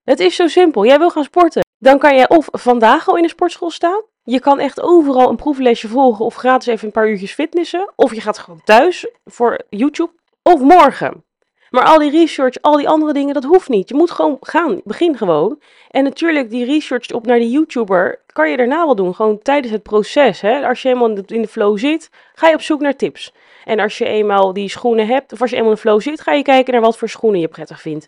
Het 0.03 0.19
is 0.19 0.35
zo 0.35 0.47
simpel. 0.47 0.85
Jij 0.85 0.97
wil 0.97 1.09
gaan 1.09 1.23
sporten. 1.23 1.61
Dan 1.77 1.99
kan 1.99 2.15
je 2.15 2.29
of 2.29 2.47
vandaag 2.51 3.09
al 3.09 3.15
in 3.15 3.23
de 3.23 3.29
sportschool 3.29 3.69
staan. 3.69 4.01
Je 4.23 4.39
kan 4.39 4.59
echt 4.59 4.81
overal 4.81 5.29
een 5.29 5.35
proeflesje 5.35 5.87
volgen 5.87 6.25
of 6.25 6.35
gratis 6.35 6.67
even 6.67 6.85
een 6.85 6.93
paar 6.93 7.09
uurtjes 7.09 7.33
fitnessen. 7.33 7.91
Of 7.95 8.13
je 8.13 8.21
gaat 8.21 8.37
gewoon 8.37 8.61
thuis 8.63 9.07
voor 9.25 9.61
YouTube. 9.69 10.11
Of 10.43 10.59
morgen. 10.59 11.23
Maar 11.71 11.85
al 11.85 11.99
die 11.99 12.11
research, 12.11 12.55
al 12.61 12.77
die 12.77 12.89
andere 12.89 13.13
dingen, 13.13 13.33
dat 13.33 13.43
hoeft 13.43 13.69
niet. 13.69 13.89
Je 13.89 13.95
moet 13.95 14.11
gewoon 14.11 14.37
gaan. 14.41 14.81
Begin 14.83 15.17
gewoon. 15.17 15.59
En 15.89 16.03
natuurlijk, 16.03 16.49
die 16.49 16.65
research 16.65 17.11
op 17.11 17.25
naar 17.25 17.39
die 17.39 17.49
YouTuber 17.49 18.19
kan 18.33 18.49
je 18.49 18.57
daarna 18.57 18.85
wel 18.85 18.95
doen. 18.95 19.15
Gewoon 19.15 19.39
tijdens 19.41 19.73
het 19.73 19.83
proces. 19.83 20.41
Hè? 20.41 20.67
Als 20.67 20.81
je 20.81 20.87
helemaal 20.87 21.09
in 21.25 21.41
de 21.41 21.47
flow 21.47 21.77
zit, 21.77 22.09
ga 22.35 22.47
je 22.47 22.53
op 22.53 22.61
zoek 22.61 22.81
naar 22.81 22.95
tips. 22.95 23.33
En 23.65 23.79
als 23.79 23.97
je 23.97 24.05
eenmaal 24.05 24.53
die 24.53 24.69
schoenen 24.69 25.07
hebt, 25.07 25.33
of 25.33 25.41
als 25.41 25.49
je 25.49 25.55
eenmaal 25.55 25.71
in 25.71 25.75
de 25.75 25.81
flow 25.81 26.01
zit, 26.01 26.21
ga 26.21 26.33
je 26.33 26.43
kijken 26.43 26.73
naar 26.73 26.81
wat 26.81 26.97
voor 26.97 27.09
schoenen 27.09 27.39
je 27.39 27.47
prettig 27.47 27.81
vindt. 27.81 28.07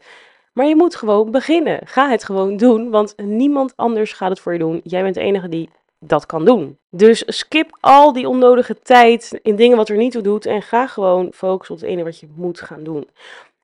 Maar 0.53 0.65
je 0.65 0.75
moet 0.75 0.95
gewoon 0.95 1.31
beginnen. 1.31 1.79
Ga 1.85 2.09
het 2.09 2.23
gewoon 2.23 2.57
doen, 2.57 2.89
want 2.89 3.13
niemand 3.17 3.73
anders 3.75 4.13
gaat 4.13 4.29
het 4.29 4.39
voor 4.39 4.53
je 4.53 4.59
doen. 4.59 4.81
Jij 4.83 5.03
bent 5.03 5.15
de 5.15 5.21
enige 5.21 5.49
die 5.49 5.69
dat 5.99 6.25
kan 6.25 6.45
doen. 6.45 6.77
Dus 6.89 7.23
skip 7.25 7.77
al 7.79 8.13
die 8.13 8.27
onnodige 8.27 8.79
tijd 8.79 9.39
in 9.41 9.55
dingen 9.55 9.77
wat 9.77 9.89
er 9.89 9.97
niet 9.97 10.11
toe 10.11 10.21
doet 10.21 10.45
en 10.45 10.61
ga 10.61 10.87
gewoon 10.87 11.31
focussen 11.33 11.75
op 11.75 11.81
het 11.81 11.89
ene 11.89 12.03
wat 12.03 12.19
je 12.19 12.27
moet 12.35 12.61
gaan 12.61 12.83
doen. 12.83 13.07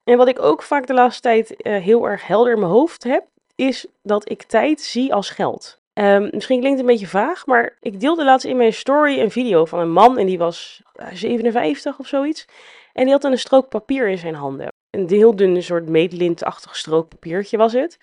En 0.09 0.17
wat 0.17 0.27
ik 0.27 0.41
ook 0.41 0.61
vaak 0.61 0.87
de 0.87 0.93
laatste 0.93 1.21
tijd 1.21 1.55
uh, 1.57 1.77
heel 1.77 2.07
erg 2.07 2.27
helder 2.27 2.53
in 2.53 2.59
mijn 2.59 2.71
hoofd 2.71 3.03
heb, 3.03 3.25
is 3.55 3.85
dat 4.03 4.29
ik 4.29 4.43
tijd 4.43 4.81
zie 4.81 5.13
als 5.13 5.29
geld. 5.29 5.81
Um, 5.93 6.29
misschien 6.31 6.59
klinkt 6.59 6.79
het 6.79 6.87
een 6.87 6.93
beetje 6.93 7.07
vaag, 7.07 7.45
maar 7.45 7.77
ik 7.79 7.99
deelde 7.99 8.23
laatst 8.23 8.45
in 8.45 8.57
mijn 8.57 8.73
story 8.73 9.19
een 9.19 9.31
video 9.31 9.65
van 9.65 9.79
een 9.79 9.91
man 9.91 10.17
en 10.17 10.25
die 10.25 10.37
was 10.37 10.81
uh, 10.95 11.07
57 11.13 11.99
of 11.99 12.07
zoiets. 12.07 12.45
En 12.93 13.03
die 13.03 13.13
had 13.13 13.23
een 13.23 13.37
strook 13.37 13.69
papier 13.69 14.07
in 14.07 14.17
zijn 14.17 14.35
handen 14.35 14.67
een 14.89 15.09
heel 15.09 15.35
dun 15.35 15.63
soort 15.63 15.89
meetlintachtig 15.89 16.75
strookpapiertje 16.75 17.57
was 17.57 17.73
het. 17.73 17.97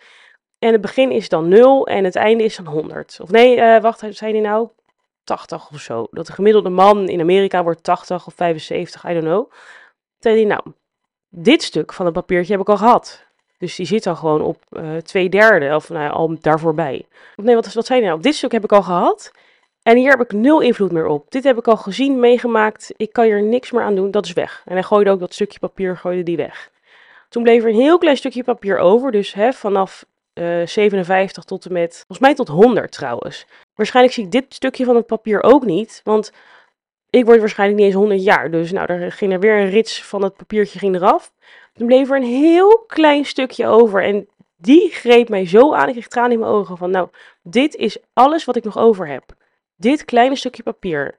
En 0.59 0.73
het 0.73 0.81
begin 0.81 1.11
is 1.11 1.29
dan 1.29 1.49
0 1.49 1.87
en 1.87 2.05
het 2.05 2.17
einde 2.17 2.45
is 2.45 2.57
dan 2.57 2.67
100. 2.67 3.19
Of 3.23 3.31
nee, 3.31 3.57
uh, 3.57 3.81
wacht, 3.81 3.99
zei 4.11 4.33
hij 4.33 4.41
nou 4.41 4.69
80 5.25 5.71
of 5.71 5.81
zo. 5.81 6.07
Dat 6.11 6.27
de 6.27 6.33
gemiddelde 6.33 6.69
man 6.69 7.09
in 7.09 7.21
Amerika 7.21 7.63
wordt 7.63 7.83
80 7.83 8.27
of 8.27 8.35
75, 8.35 9.05
I 9.05 9.13
don't 9.13 9.25
know. 9.25 9.53
Zei 10.19 10.35
hij 10.35 10.45
nou, 10.45 10.61
dit 11.28 11.62
stuk 11.62 11.92
van 11.92 12.04
het 12.04 12.14
papiertje 12.14 12.52
heb 12.52 12.61
ik 12.61 12.68
al 12.68 12.76
gehad. 12.76 13.25
Dus 13.59 13.76
die 13.76 13.87
zit 13.87 14.06
al 14.06 14.16
gewoon 14.16 14.40
op 14.40 14.62
uh, 14.71 14.97
twee 14.97 15.28
derde, 15.28 15.75
of 15.75 15.88
nou 15.88 16.11
al 16.11 16.37
daar 16.40 16.61
voorbij. 16.61 17.06
Nee, 17.37 17.54
wat, 17.54 17.73
wat 17.73 17.87
zei 17.87 18.00
je 18.00 18.06
nou? 18.06 18.21
Dit 18.21 18.35
stuk 18.35 18.52
heb 18.52 18.64
ik 18.64 18.73
al 18.73 18.83
gehad. 18.83 19.33
En 19.83 19.97
hier 19.97 20.11
heb 20.11 20.21
ik 20.21 20.33
nul 20.33 20.61
invloed 20.61 20.92
meer 20.92 21.06
op. 21.06 21.30
Dit 21.30 21.45
heb 21.45 21.59
ik 21.59 21.68
al 21.68 21.76
gezien, 21.76 22.21
meegemaakt. 22.21 22.92
Ik 22.97 23.12
kan 23.12 23.25
hier 23.25 23.42
niks 23.42 23.71
meer 23.71 23.83
aan 23.83 23.95
doen. 23.95 24.11
Dat 24.11 24.25
is 24.25 24.33
weg. 24.33 24.62
En 24.64 24.73
hij 24.73 24.83
gooide 24.83 25.11
ook 25.11 25.21
dat 25.21 25.35
stukje 25.35 25.59
papier, 25.59 25.97
gooide 25.97 26.23
die 26.23 26.37
weg. 26.37 26.71
Toen 27.28 27.42
bleef 27.42 27.62
er 27.62 27.68
een 27.68 27.80
heel 27.80 27.99
klein 27.99 28.16
stukje 28.16 28.45
papier 28.45 28.78
over. 28.78 29.12
Dus 29.12 29.35
hè, 29.35 29.52
vanaf 29.52 30.04
uh, 30.35 30.62
eh, 30.62 30.68
57 30.68 31.45
tot 31.45 31.66
en 31.66 31.73
met, 31.73 31.95
volgens 31.95 32.18
mij 32.18 32.35
tot 32.35 32.49
100 32.49 32.92
trouwens. 32.92 33.47
Waarschijnlijk 33.75 34.14
zie 34.14 34.25
ik 34.25 34.30
dit 34.30 34.45
stukje 34.49 34.85
van 34.85 34.97
het 34.97 35.06
papier 35.06 35.42
ook 35.42 35.64
niet. 35.64 36.00
Want 36.04 36.33
ik 37.17 37.25
word 37.25 37.39
waarschijnlijk 37.39 37.79
niet 37.79 37.89
eens 37.89 37.97
100 37.97 38.23
jaar. 38.23 38.51
Dus 38.51 38.73
nou, 38.73 38.93
er 38.93 39.13
ging 39.13 39.33
er 39.33 39.41
weer 39.41 39.59
een 39.59 39.71
rits 39.71 40.05
van 40.05 40.23
het 40.23 40.37
papiertje 40.37 40.79
ging 40.79 40.95
eraf. 40.95 41.33
Toen 41.73 41.87
bleef 41.87 42.11
er 42.11 42.17
een 42.17 42.23
heel 42.23 42.85
klein 42.87 43.25
stukje 43.25 43.67
over. 43.67 44.03
En 44.03 44.29
die 44.57 44.91
greep 44.91 45.29
mij 45.29 45.47
zo 45.47 45.75
aan. 45.75 45.87
Ik 45.87 45.93
kreeg 45.93 46.09
tranen 46.09 46.33
in 46.33 46.39
mijn 46.39 46.51
ogen 46.51 46.77
van, 46.77 46.91
nou, 46.91 47.09
dit 47.43 47.75
is 47.75 47.99
alles 48.13 48.45
wat 48.45 48.57
ik 48.57 48.65
nog 48.65 48.79
over 48.79 49.09
heb. 49.09 49.25
Dit 49.77 50.05
kleine 50.05 50.37
stukje 50.37 50.63
papier. 50.63 51.15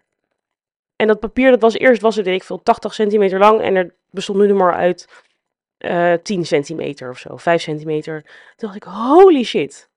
En 0.95 1.07
dat 1.07 1.19
papier, 1.19 1.51
dat 1.51 1.61
was 1.61 1.73
eerst, 1.73 2.01
was 2.01 2.15
het, 2.15 2.25
weet 2.25 2.35
ik 2.35 2.43
veel, 2.43 2.63
80 2.63 2.93
centimeter 2.93 3.39
lang. 3.39 3.61
En 3.61 3.75
er 3.75 3.93
bestond 4.09 4.39
nu 4.39 4.53
maar 4.53 4.73
uit 4.73 5.07
uh, 5.79 6.13
eh, 6.13 6.21
10 6.21 6.45
centimeter 6.45 7.09
of 7.09 7.17
zo, 7.17 7.37
5 7.37 7.61
centimeter. 7.61 8.21
Toen 8.23 8.69
dacht 8.69 8.75
ik, 8.75 8.83
holy 8.83 9.43
shit. 9.43 9.89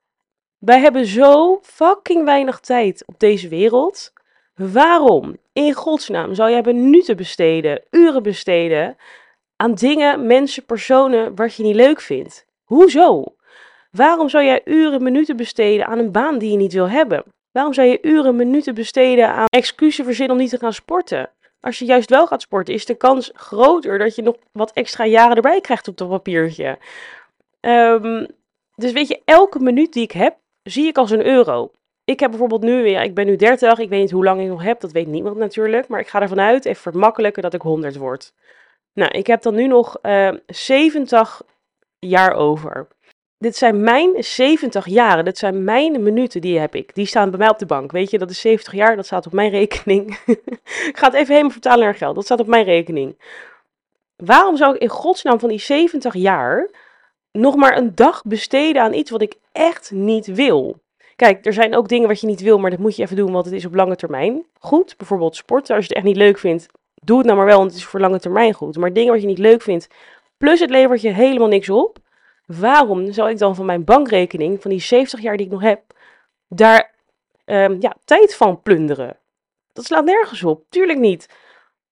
Wij 0.58 0.80
hebben 0.80 1.06
zo 1.06 1.60
fucking 1.62 2.24
weinig 2.24 2.60
tijd 2.60 3.02
op 3.06 3.18
deze 3.18 3.48
wereld. 3.48 4.12
Waarom, 4.60 5.36
in 5.52 5.72
godsnaam, 5.72 6.34
zou 6.34 6.50
jij 6.50 6.62
minuten 6.62 7.16
besteden, 7.16 7.82
uren 7.90 8.22
besteden 8.22 8.96
aan 9.56 9.74
dingen, 9.74 10.26
mensen, 10.26 10.64
personen 10.64 11.34
wat 11.34 11.54
je 11.54 11.62
niet 11.62 11.74
leuk 11.74 12.00
vindt? 12.00 12.46
Hoezo? 12.64 13.24
Waarom 13.90 14.28
zou 14.28 14.44
jij 14.44 14.60
uren, 14.64 15.02
minuten 15.02 15.36
besteden 15.36 15.86
aan 15.86 15.98
een 15.98 16.12
baan 16.12 16.38
die 16.38 16.50
je 16.50 16.56
niet 16.56 16.72
wil 16.72 16.88
hebben? 16.88 17.24
Waarom 17.52 17.72
zou 17.72 17.88
je 17.88 17.98
uren, 18.02 18.36
minuten 18.36 18.74
besteden 18.74 19.28
aan 19.28 19.46
excuses 19.48 20.04
verzinnen 20.04 20.36
om 20.36 20.42
niet 20.42 20.50
te 20.50 20.58
gaan 20.58 20.72
sporten? 20.72 21.30
Als 21.60 21.78
je 21.78 21.84
juist 21.84 22.10
wel 22.10 22.26
gaat 22.26 22.42
sporten, 22.42 22.74
is 22.74 22.86
de 22.86 22.94
kans 22.94 23.30
groter 23.34 23.98
dat 23.98 24.14
je 24.14 24.22
nog 24.22 24.36
wat 24.52 24.72
extra 24.72 25.04
jaren 25.04 25.36
erbij 25.36 25.60
krijgt 25.60 25.88
op 25.88 25.96
dat 25.96 26.08
papiertje. 26.08 26.78
Um, 27.60 28.26
dus 28.74 28.92
weet 28.92 29.08
je, 29.08 29.20
elke 29.24 29.58
minuut 29.58 29.92
die 29.92 30.02
ik 30.02 30.12
heb, 30.12 30.36
zie 30.62 30.86
ik 30.86 30.98
als 30.98 31.10
een 31.10 31.26
euro. 31.26 31.70
Ik 32.10 32.20
heb 32.20 32.30
bijvoorbeeld 32.30 32.62
nu, 32.62 32.88
ja, 32.88 33.02
ik 33.02 33.14
ben 33.14 33.26
nu 33.26 33.36
30, 33.36 33.78
ik 33.78 33.88
weet 33.88 34.00
niet 34.00 34.10
hoe 34.10 34.24
lang 34.24 34.40
ik 34.40 34.48
nog 34.48 34.62
heb, 34.62 34.80
dat 34.80 34.92
weet 34.92 35.06
niemand 35.06 35.36
natuurlijk. 35.36 35.88
Maar 35.88 36.00
ik 36.00 36.08
ga 36.08 36.20
ervan 36.20 36.40
uit, 36.40 36.64
even 36.64 36.98
makkelijke, 36.98 37.40
dat 37.40 37.54
ik 37.54 37.62
100 37.62 37.96
word. 37.96 38.32
Nou, 38.92 39.10
ik 39.10 39.26
heb 39.26 39.42
dan 39.42 39.54
nu 39.54 39.66
nog 39.66 39.98
uh, 40.02 40.26
ehm, 40.26 40.38
70 40.46 41.42
jaar 41.98 42.32
over. 42.32 42.88
Dit 43.38 43.56
zijn 43.56 43.80
mijn 43.80 44.24
70 44.24 44.86
jaren, 44.86 45.24
dit 45.24 45.38
zijn 45.38 45.64
mijn 45.64 46.02
minuten, 46.02 46.40
die 46.40 46.58
heb 46.58 46.74
ik. 46.74 46.94
Die 46.94 47.06
staan 47.06 47.30
bij 47.30 47.38
mij 47.38 47.48
op 47.48 47.58
de 47.58 47.66
bank. 47.66 47.92
Weet 47.92 48.10
je, 48.10 48.18
dat 48.18 48.30
is 48.30 48.40
70 48.40 48.72
jaar, 48.72 48.96
dat 48.96 49.06
staat 49.06 49.26
op 49.26 49.32
mijn 49.32 49.50
rekening. 49.50 50.18
ik 50.90 50.96
ga 50.98 51.06
het 51.06 51.14
even 51.14 51.28
helemaal 51.28 51.50
vertalen 51.50 51.84
naar 51.84 51.94
geld, 51.94 52.14
dat 52.14 52.24
staat 52.24 52.40
op 52.40 52.46
mijn 52.46 52.64
rekening. 52.64 53.22
Waarom 54.16 54.56
zou 54.56 54.74
ik 54.74 54.80
in 54.80 54.88
godsnaam 54.88 55.38
van 55.38 55.48
die 55.48 55.60
70 55.60 56.14
jaar 56.14 56.70
nog 57.32 57.56
maar 57.56 57.76
een 57.76 57.94
dag 57.94 58.22
besteden 58.24 58.82
aan 58.82 58.94
iets 58.94 59.10
wat 59.10 59.22
ik 59.22 59.34
echt 59.52 59.90
niet 59.90 60.26
wil? 60.26 60.80
Kijk, 61.20 61.46
er 61.46 61.52
zijn 61.52 61.76
ook 61.76 61.88
dingen 61.88 62.08
wat 62.08 62.20
je 62.20 62.26
niet 62.26 62.40
wil, 62.40 62.58
maar 62.58 62.70
dat 62.70 62.78
moet 62.78 62.96
je 62.96 63.02
even 63.02 63.16
doen, 63.16 63.32
want 63.32 63.44
het 63.44 63.54
is 63.54 63.64
op 63.64 63.74
lange 63.74 63.96
termijn 63.96 64.46
goed. 64.58 64.94
Bijvoorbeeld 64.96 65.36
sporten, 65.36 65.74
als 65.74 65.84
je 65.84 65.88
het 65.88 65.96
echt 65.96 66.06
niet 66.06 66.16
leuk 66.16 66.38
vindt, 66.38 66.66
doe 66.94 67.16
het 67.16 67.26
nou 67.26 67.38
maar 67.38 67.46
wel, 67.46 67.58
want 67.58 67.70
het 67.70 67.78
is 67.78 67.86
voor 67.86 68.00
lange 68.00 68.20
termijn 68.20 68.54
goed. 68.54 68.76
Maar 68.76 68.92
dingen 68.92 69.12
wat 69.12 69.20
je 69.20 69.26
niet 69.26 69.38
leuk 69.38 69.62
vindt, 69.62 69.88
plus 70.36 70.60
het 70.60 70.70
levert 70.70 71.00
je 71.00 71.08
helemaal 71.12 71.48
niks 71.48 71.70
op, 71.70 71.98
waarom 72.46 73.12
zou 73.12 73.30
ik 73.30 73.38
dan 73.38 73.54
van 73.54 73.66
mijn 73.66 73.84
bankrekening, 73.84 74.62
van 74.62 74.70
die 74.70 74.80
70 74.80 75.20
jaar 75.20 75.36
die 75.36 75.46
ik 75.46 75.52
nog 75.52 75.62
heb, 75.62 75.82
daar 76.48 76.94
um, 77.44 77.76
ja, 77.80 77.96
tijd 78.04 78.34
van 78.34 78.62
plunderen? 78.62 79.16
Dat 79.72 79.84
slaat 79.84 80.04
nergens 80.04 80.42
op, 80.42 80.64
tuurlijk 80.68 80.98
niet. 80.98 81.28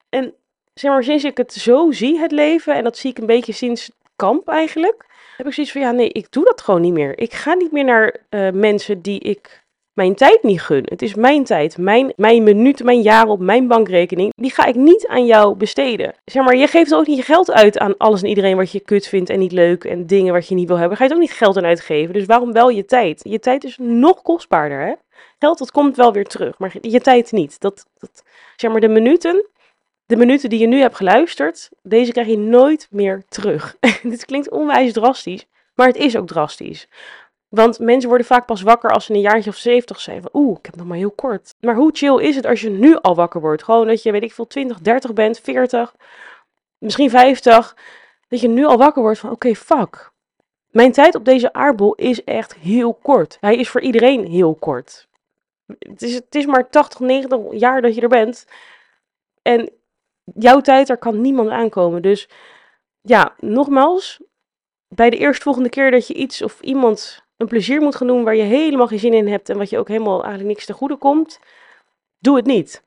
En 0.09 0.35
zeg 0.75 0.91
maar, 0.91 1.05
sinds 1.05 1.25
ik 1.25 1.37
het 1.37 1.53
zo 1.53 1.91
zie, 1.91 2.19
het 2.19 2.33
leven, 2.33 2.75
en 2.75 2.85
dat 2.85 2.97
zie 2.97 3.11
ik 3.11 3.19
een 3.19 3.27
beetje 3.27 3.53
sinds 3.53 3.91
kamp 4.17 4.49
eigenlijk, 4.49 5.07
heb 5.39 5.47
ik 5.47 5.53
zoiets 5.53 5.73
van, 5.73 5.81
ja 5.81 5.91
nee, 5.91 6.09
ik 6.09 6.27
doe 6.31 6.45
dat 6.45 6.61
gewoon 6.61 6.81
niet 6.81 6.93
meer. 6.93 7.19
Ik 7.19 7.35
ga 7.35 7.55
niet 7.55 7.73
meer 7.73 7.85
naar 7.85 8.17
uh, 8.31 8.51
mensen 8.51 9.03
die 9.03 9.21
ik 9.21 9.67
mijn 9.93 10.15
tijd 10.15 10.43
niet 10.43 10.61
gun. 10.61 10.83
Het 10.85 11.03
is 11.03 11.15
mijn 11.15 11.45
tijd, 11.45 11.79
mijn, 11.79 12.13
mijn 12.17 12.43
minuten, 12.43 12.85
mijn 12.85 13.03
jaren 13.03 13.31
op 13.31 13.41
mijn 13.41 13.69
bankrekening. 13.69 14.33
Die 14.37 14.51
ga 14.51 14.65
ik 14.65 14.75
niet 14.75 15.07
aan 15.07 15.27
jou 15.27 15.57
besteden. 15.57 16.15
Zeg 16.25 16.45
maar, 16.45 16.57
je 16.57 16.67
geeft 16.67 16.95
ook 16.95 17.07
niet 17.07 17.17
je 17.17 17.23
geld 17.23 17.51
uit 17.51 17.79
aan 17.79 17.97
alles 17.97 18.23
en 18.23 18.29
iedereen 18.29 18.57
wat 18.57 18.73
je 18.73 18.81
kut 18.81 19.07
vindt 19.07 19.31
en 19.31 19.39
niet 19.39 19.53
leuk 19.53 19.85
en 19.85 20.07
dingen 20.07 20.33
wat 20.33 20.49
je 20.49 20.55
niet 20.55 20.69
wil 20.69 20.79
hebben. 20.79 20.97
Ga 20.97 21.05
je 21.05 21.13
ook 21.13 21.19
niet 21.21 21.33
geld 21.33 21.57
aan 21.57 21.65
uitgeven. 21.65 22.15
Dus 22.15 22.27
waarom 22.27 22.53
wel 22.53 22.69
je 22.69 22.85
tijd? 22.85 23.21
Je 23.25 23.39
tijd 23.39 23.65
is 23.65 23.79
nog 23.81 24.23
kostbaarder, 24.23 24.81
hè? 24.81 24.93
Geld, 25.39 25.59
dat 25.59 25.71
komt 25.71 25.97
wel 25.97 26.13
weer 26.13 26.27
terug, 26.27 26.59
maar 26.59 26.75
je 26.81 27.01
tijd 27.01 27.33
niet. 27.33 27.61
Dat, 27.61 27.87
dat, 27.99 28.23
zeg 28.57 28.71
maar, 28.71 28.81
de 28.81 28.89
minuten, 28.89 29.47
de 30.09 30.17
minuten 30.17 30.51
die 30.51 30.59
je 30.59 30.67
nu 30.67 30.81
hebt 30.81 30.97
geluisterd, 30.97 31.71
deze 31.83 32.13
krijg 32.13 32.27
je 32.27 32.39
nooit 32.39 32.89
meer 32.91 33.23
terug. 33.29 33.77
Dit 34.03 34.25
klinkt 34.25 34.51
onwijs 34.51 34.93
drastisch, 34.93 35.47
maar 35.75 35.87
het 35.87 35.97
is 35.97 36.17
ook 36.17 36.27
drastisch. 36.27 36.89
Want 37.49 37.79
mensen 37.79 38.09
worden 38.09 38.27
vaak 38.27 38.47
pas 38.47 38.63
wakker 38.63 38.91
als 38.91 39.05
ze 39.05 39.13
een 39.13 39.21
jaartje 39.21 39.51
of 39.51 39.57
70 39.57 40.01
zijn. 40.01 40.23
Van, 40.23 40.31
Oeh, 40.33 40.59
ik 40.59 40.67
heb 40.67 40.77
nog 40.77 40.87
maar 40.87 40.97
heel 40.97 41.11
kort. 41.11 41.55
Maar 41.61 41.75
hoe 41.75 41.91
chill 41.93 42.21
is 42.21 42.37
het 42.37 42.47
als 42.47 42.61
je 42.61 42.71
nu 42.71 42.97
al 42.97 43.15
wakker 43.15 43.41
wordt? 43.41 43.63
Gewoon 43.63 43.87
dat 43.87 44.03
je, 44.03 44.13
weet 44.13 44.23
ik 44.23 44.33
veel, 44.33 44.47
20, 44.47 44.79
30 44.79 45.13
bent, 45.13 45.41
40, 45.41 45.95
misschien 46.79 47.11
50. 47.11 47.77
Dat 48.29 48.41
je 48.41 48.49
nu 48.49 48.65
al 48.65 48.77
wakker 48.77 49.03
wordt 49.03 49.19
van, 49.19 49.31
oké, 49.31 49.55
fuck. 49.55 50.11
Mijn 50.71 50.93
tijd 50.93 51.15
op 51.15 51.25
deze 51.25 51.53
aardbol 51.53 51.95
is 51.95 52.25
echt 52.25 52.55
heel 52.55 52.95
kort. 52.95 53.37
Hij 53.41 53.57
is 53.57 53.69
voor 53.69 53.81
iedereen 53.81 54.27
heel 54.27 54.55
kort. 54.55 55.09
Het 55.79 56.03
is, 56.03 56.15
het 56.15 56.35
is 56.35 56.47
maar 56.47 56.69
80, 56.69 57.01
90 57.01 57.39
jaar 57.51 57.83
dat 57.83 57.95
je 57.95 58.01
er 58.01 58.09
bent. 58.09 58.47
En 59.43 59.71
jouw 60.35 60.61
tijd, 60.61 60.87
daar 60.87 60.99
kan 60.99 61.21
niemand 61.21 61.49
aankomen. 61.51 62.03
Dus 62.03 62.29
ja, 63.01 63.35
nogmaals, 63.39 64.21
bij 64.89 65.11
de 65.11 65.17
eerstvolgende 65.17 65.69
keer 65.69 65.91
dat 65.91 66.07
je 66.07 66.15
iets 66.15 66.43
of 66.43 66.61
iemand 66.61 67.27
een 67.37 67.47
plezier 67.47 67.81
moet 67.81 67.95
gaan 67.95 68.07
doen 68.07 68.25
waar 68.25 68.37
je 68.37 68.43
helemaal 68.43 68.87
geen 68.87 68.99
zin 68.99 69.13
in 69.13 69.29
hebt 69.29 69.49
en 69.49 69.59
wat 69.59 69.71
je 69.71 69.79
ook 69.79 69.89
helemaal 69.89 70.23
eigenlijk 70.23 70.49
niks 70.49 70.67
te 70.67 70.73
goede 70.73 70.97
komt, 70.97 71.41
doe 72.19 72.37
het 72.37 72.47
niet. 72.47 72.87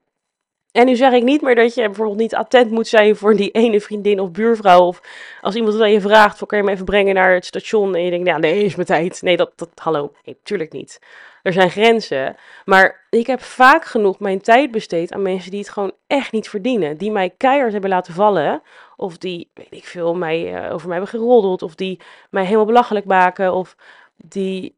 En 0.72 0.86
nu 0.86 0.96
zeg 0.96 1.14
ik 1.14 1.24
niet 1.24 1.42
meer 1.42 1.56
dat 1.56 1.74
je 1.74 1.86
bijvoorbeeld 1.86 2.18
niet 2.18 2.36
attent 2.36 2.72
moet 2.72 2.88
zijn 2.88 3.16
voor 3.16 3.36
die 3.36 3.52
ene 3.52 3.82
vriendin 3.82 4.20
of 4.20 4.32
buurvrouw. 4.32 4.86
Of 4.86 5.02
als 5.42 5.56
iemand 5.56 5.74
het 5.74 5.82
aan 5.82 5.92
je 5.92 6.02
vraagt, 6.02 6.38
van, 6.38 6.48
kan 6.48 6.58
je 6.58 6.64
me 6.64 6.72
even 6.72 6.86
brengen 6.86 7.16
naar 7.16 7.34
het 7.34 7.46
station? 7.46 7.96
En 7.96 8.04
je 8.04 8.10
denkt, 8.10 8.28
ja, 8.28 8.38
nee, 8.38 8.64
is 8.64 8.76
mijn 8.76 8.88
tijd. 8.88 9.22
Nee, 9.22 9.38
dat, 9.38 9.52
dat 9.56 9.70
hallo, 9.76 10.14
nee, 10.26 10.38
tuurlijk 10.44 10.72
niet. 10.72 11.00
Er 11.44 11.54
zijn 11.54 11.70
grenzen. 11.70 12.36
Maar 12.66 13.06
ik 13.10 13.28
heb 13.28 13.42
vaak 13.42 13.86
genoeg 13.86 14.20
mijn 14.20 14.42
tijd 14.42 14.72
besteed 14.72 15.14
aan 15.14 15.22
mensen 15.22 15.52
die 15.52 15.60
het 15.60 15.70
gewoon 15.70 15.92
echt 16.08 16.32
niet 16.32 16.50
verdienen. 16.50 16.98
Die 16.98 17.12
mij 17.12 17.34
keihard 17.38 17.72
hebben 17.72 17.90
laten 17.90 18.14
vallen. 18.14 18.62
Of 18.96 19.18
die, 19.18 19.50
weet 19.54 19.68
ik 19.72 19.86
veel, 19.86 20.16
mij, 20.16 20.66
uh, 20.66 20.74
over 20.74 20.88
mij 20.88 20.98
hebben 20.98 21.20
geroddeld. 21.20 21.62
Of 21.62 21.76
die 21.76 22.00
mij 22.30 22.44
helemaal 22.44 22.66
belachelijk 22.66 23.06
maken. 23.06 23.54
Of 23.54 23.76
die. 24.16 24.76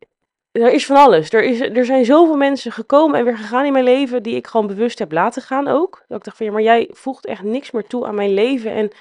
Er 0.54 0.74
is 0.74 0.86
van 0.86 0.96
alles. 0.96 1.30
Er, 1.30 1.44
is, 1.44 1.60
er 1.60 1.86
zijn 1.86 2.06
zoveel 2.06 2.38
mensen 2.38 2.72
gekomen 2.72 3.20
en 3.20 3.26
weer 3.26 3.38
gegaan 3.38 3.66
in 3.66 3.72
mijn 3.72 3.84
leven 3.84 4.24
die 4.24 4.36
ik 4.36 4.48
gewoon 4.48 4.68
bewust 4.68 5.00
heb 5.00 5.12
laten 5.12 5.42
gaan 5.42 5.68
ook. 5.68 6.04
Dat 6.08 6.18
ik 6.18 6.24
dacht 6.24 6.38
van 6.38 6.46
ja, 6.46 6.52
maar 6.52 6.62
jij 6.62 6.90
voegt 6.92 7.26
echt 7.26 7.44
niks 7.44 7.72
meer 7.72 7.88
toe 7.88 8.06
aan 8.06 8.16
mijn 8.16 8.34
leven 8.34 8.72
en 8.72 8.92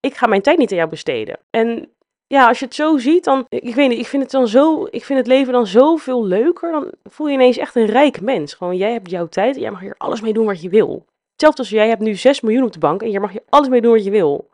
ik 0.00 0.14
ga 0.14 0.26
mijn 0.26 0.42
tijd 0.42 0.58
niet 0.58 0.70
aan 0.70 0.76
jou 0.76 0.88
besteden. 0.88 1.38
En 1.50 1.88
ja, 2.26 2.48
als 2.48 2.58
je 2.58 2.64
het 2.64 2.74
zo 2.74 2.98
ziet, 2.98 3.24
dan, 3.24 3.46
ik 3.48 3.74
weet 3.74 3.88
niet, 3.88 3.98
ik 3.98 4.06
vind 4.06 4.22
het 4.22 4.30
dan 4.30 4.48
zo, 4.48 4.86
ik 4.90 5.04
vind 5.04 5.18
het 5.18 5.28
leven 5.28 5.52
dan 5.52 5.66
zoveel 5.66 6.26
leuker. 6.26 6.72
Dan 6.72 6.92
voel 7.04 7.26
je 7.26 7.32
ineens 7.32 7.56
echt 7.56 7.74
een 7.74 7.86
rijk 7.86 8.20
mens. 8.20 8.54
Gewoon, 8.54 8.76
jij 8.76 8.92
hebt 8.92 9.10
jouw 9.10 9.26
tijd 9.26 9.54
en 9.54 9.60
jij 9.60 9.70
mag 9.70 9.80
hier 9.80 9.94
alles 9.98 10.20
mee 10.20 10.32
doen 10.32 10.46
wat 10.46 10.62
je 10.62 10.68
wil. 10.68 11.04
Hetzelfde 11.30 11.58
als 11.58 11.70
jij 11.70 11.88
hebt 11.88 12.00
nu 12.00 12.14
6 12.14 12.40
miljoen 12.40 12.64
op 12.64 12.72
de 12.72 12.78
bank 12.78 13.02
en 13.02 13.10
jij 13.10 13.20
mag 13.20 13.30
hier 13.30 13.44
alles 13.48 13.68
mee 13.68 13.80
doen 13.80 13.92
wat 13.92 14.04
je 14.04 14.10
wil. 14.10 14.48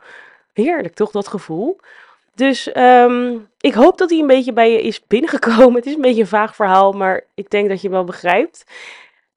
Heerlijk 0.52 0.94
toch, 0.94 1.10
dat 1.10 1.28
gevoel? 1.28 1.80
Dus 2.34 2.76
um, 2.76 3.48
ik 3.60 3.74
hoop 3.74 3.98
dat 3.98 4.10
hij 4.10 4.18
een 4.18 4.26
beetje 4.26 4.52
bij 4.52 4.72
je 4.72 4.82
is 4.82 5.06
binnengekomen. 5.06 5.74
Het 5.80 5.86
is 5.86 5.94
een 5.94 6.00
beetje 6.00 6.20
een 6.20 6.26
vaag 6.26 6.54
verhaal, 6.54 6.92
maar 6.92 7.24
ik 7.34 7.50
denk 7.50 7.68
dat 7.68 7.82
je 7.82 7.88
wel 7.88 8.04
begrijpt. 8.04 8.64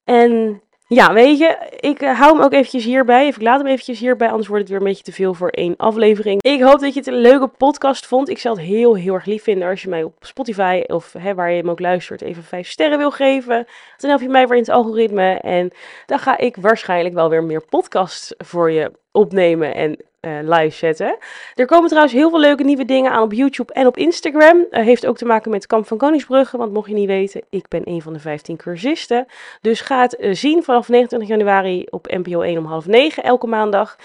En 0.04 0.62
ja, 0.88 1.14
weet 1.14 1.38
je, 1.38 1.58
ik 1.80 2.02
uh, 2.02 2.20
hou 2.20 2.34
hem 2.36 2.44
ook 2.44 2.54
eventjes 2.54 2.84
hierbij. 2.84 3.28
Of 3.28 3.36
ik 3.36 3.42
laat 3.42 3.58
hem 3.58 3.68
eventjes 3.68 4.00
hierbij, 4.00 4.30
anders 4.30 4.48
wordt 4.48 4.62
het 4.62 4.72
weer 4.72 4.82
een 4.82 4.88
beetje 4.88 5.04
te 5.04 5.12
veel 5.12 5.34
voor 5.34 5.50
één 5.50 5.76
aflevering. 5.78 6.42
Ik 6.42 6.62
hoop 6.62 6.80
dat 6.80 6.94
je 6.94 7.00
het 7.00 7.08
een 7.08 7.22
leuke 7.22 7.48
podcast 7.48 8.06
vond. 8.06 8.30
Ik 8.30 8.40
zou 8.40 8.56
het 8.56 8.66
heel, 8.66 8.96
heel 8.96 9.14
erg 9.14 9.26
lief 9.26 9.44
vinden 9.44 9.70
als 9.70 9.82
je 9.82 9.90
mij 9.90 10.04
op 10.04 10.14
Spotify 10.20 10.84
of 10.88 11.14
hè, 11.14 11.36
waar 11.36 11.52
je 11.52 11.58
hem 11.58 11.70
ook 11.70 11.80
luistert 11.80 12.22
even 12.22 12.44
vijf 12.44 12.70
sterren 12.70 12.98
wil 12.98 13.12
geven. 13.12 13.68
Dan 13.98 14.10
help 14.10 14.22
je 14.22 14.30
mij 14.30 14.48
weer 14.48 14.58
in 14.58 14.64
het 14.64 14.72
algoritme 14.72 15.34
en 15.34 15.72
dan 16.06 16.20
ga 16.20 16.38
ik 16.38 16.56
waarschijnlijk 16.56 17.16
wel 17.16 17.30
weer 17.30 17.44
meer 17.44 17.66
podcasts 17.66 18.34
voor 18.38 18.72
je 18.72 18.92
opnemen 19.14 19.76
en 19.76 19.98
uh, 20.26 20.38
live 20.42 20.78
zetten. 20.78 21.18
Er 21.56 21.66
komen 21.66 21.88
trouwens 21.88 22.14
heel 22.14 22.30
veel 22.30 22.40
leuke 22.40 22.64
nieuwe 22.64 22.86
dingen 22.86 23.12
aan 23.12 23.24
op 23.24 23.34
YouTube 23.34 23.74
en 23.74 23.88
op 23.88 23.98
Instagram. 23.98 24.66
Uh, 24.72 24.84
heeft 24.84 25.06
ook 25.06 25.18
te 25.18 25.26
maken 25.26 25.52
met 25.52 25.68
Kamp 25.68 25.88
van 25.88 25.98
Koningsbrugge, 25.98 26.58
want 26.58 26.74
mocht 26.74 26.88
je 26.88 26.94
niet 26.94 27.08
weten, 27.08 27.42
ik 27.50 27.68
ben 27.68 27.82
een 27.86 28.02
van 28.02 28.14
de 28.14 28.20
15 28.20 28.58
cursisten. 28.58 29.26
Dus 29.62 29.82
ga 29.82 30.02
het 30.02 30.18
uh, 30.20 30.34
zien 30.34 30.64
vanaf 30.64 30.90
29 30.90 31.30
januari 31.30 31.86
op 31.90 32.08
NPO 32.08 32.42
1 32.42 32.58
om 32.58 32.66
half 32.66 32.86
9 32.88 33.24
elke 33.24 33.48
maandag. 33.48 33.96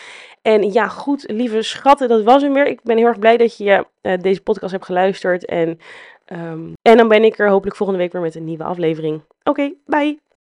En 0.43 0.73
ja, 0.73 0.89
goed, 0.89 1.25
lieve 1.27 1.63
schatten, 1.63 2.09
dat 2.09 2.23
was 2.23 2.43
hem 2.43 2.53
weer. 2.53 2.67
Ik 2.67 2.83
ben 2.83 2.97
heel 2.97 3.07
erg 3.07 3.19
blij 3.19 3.37
dat 3.37 3.57
je 3.57 3.85
deze 4.21 4.43
podcast 4.43 4.73
hebt 4.73 4.85
geluisterd. 4.85 5.45
En, 5.45 5.79
um, 6.33 6.73
en 6.83 6.97
dan 6.97 7.09
ben 7.09 7.25
ik 7.25 7.39
er 7.39 7.49
hopelijk 7.49 7.77
volgende 7.77 8.03
week 8.03 8.13
weer 8.13 8.23
met 8.23 8.35
een 8.35 8.45
nieuwe 8.45 8.65
aflevering. 8.65 9.23
Oké, 9.43 9.73
bye! 9.87 10.28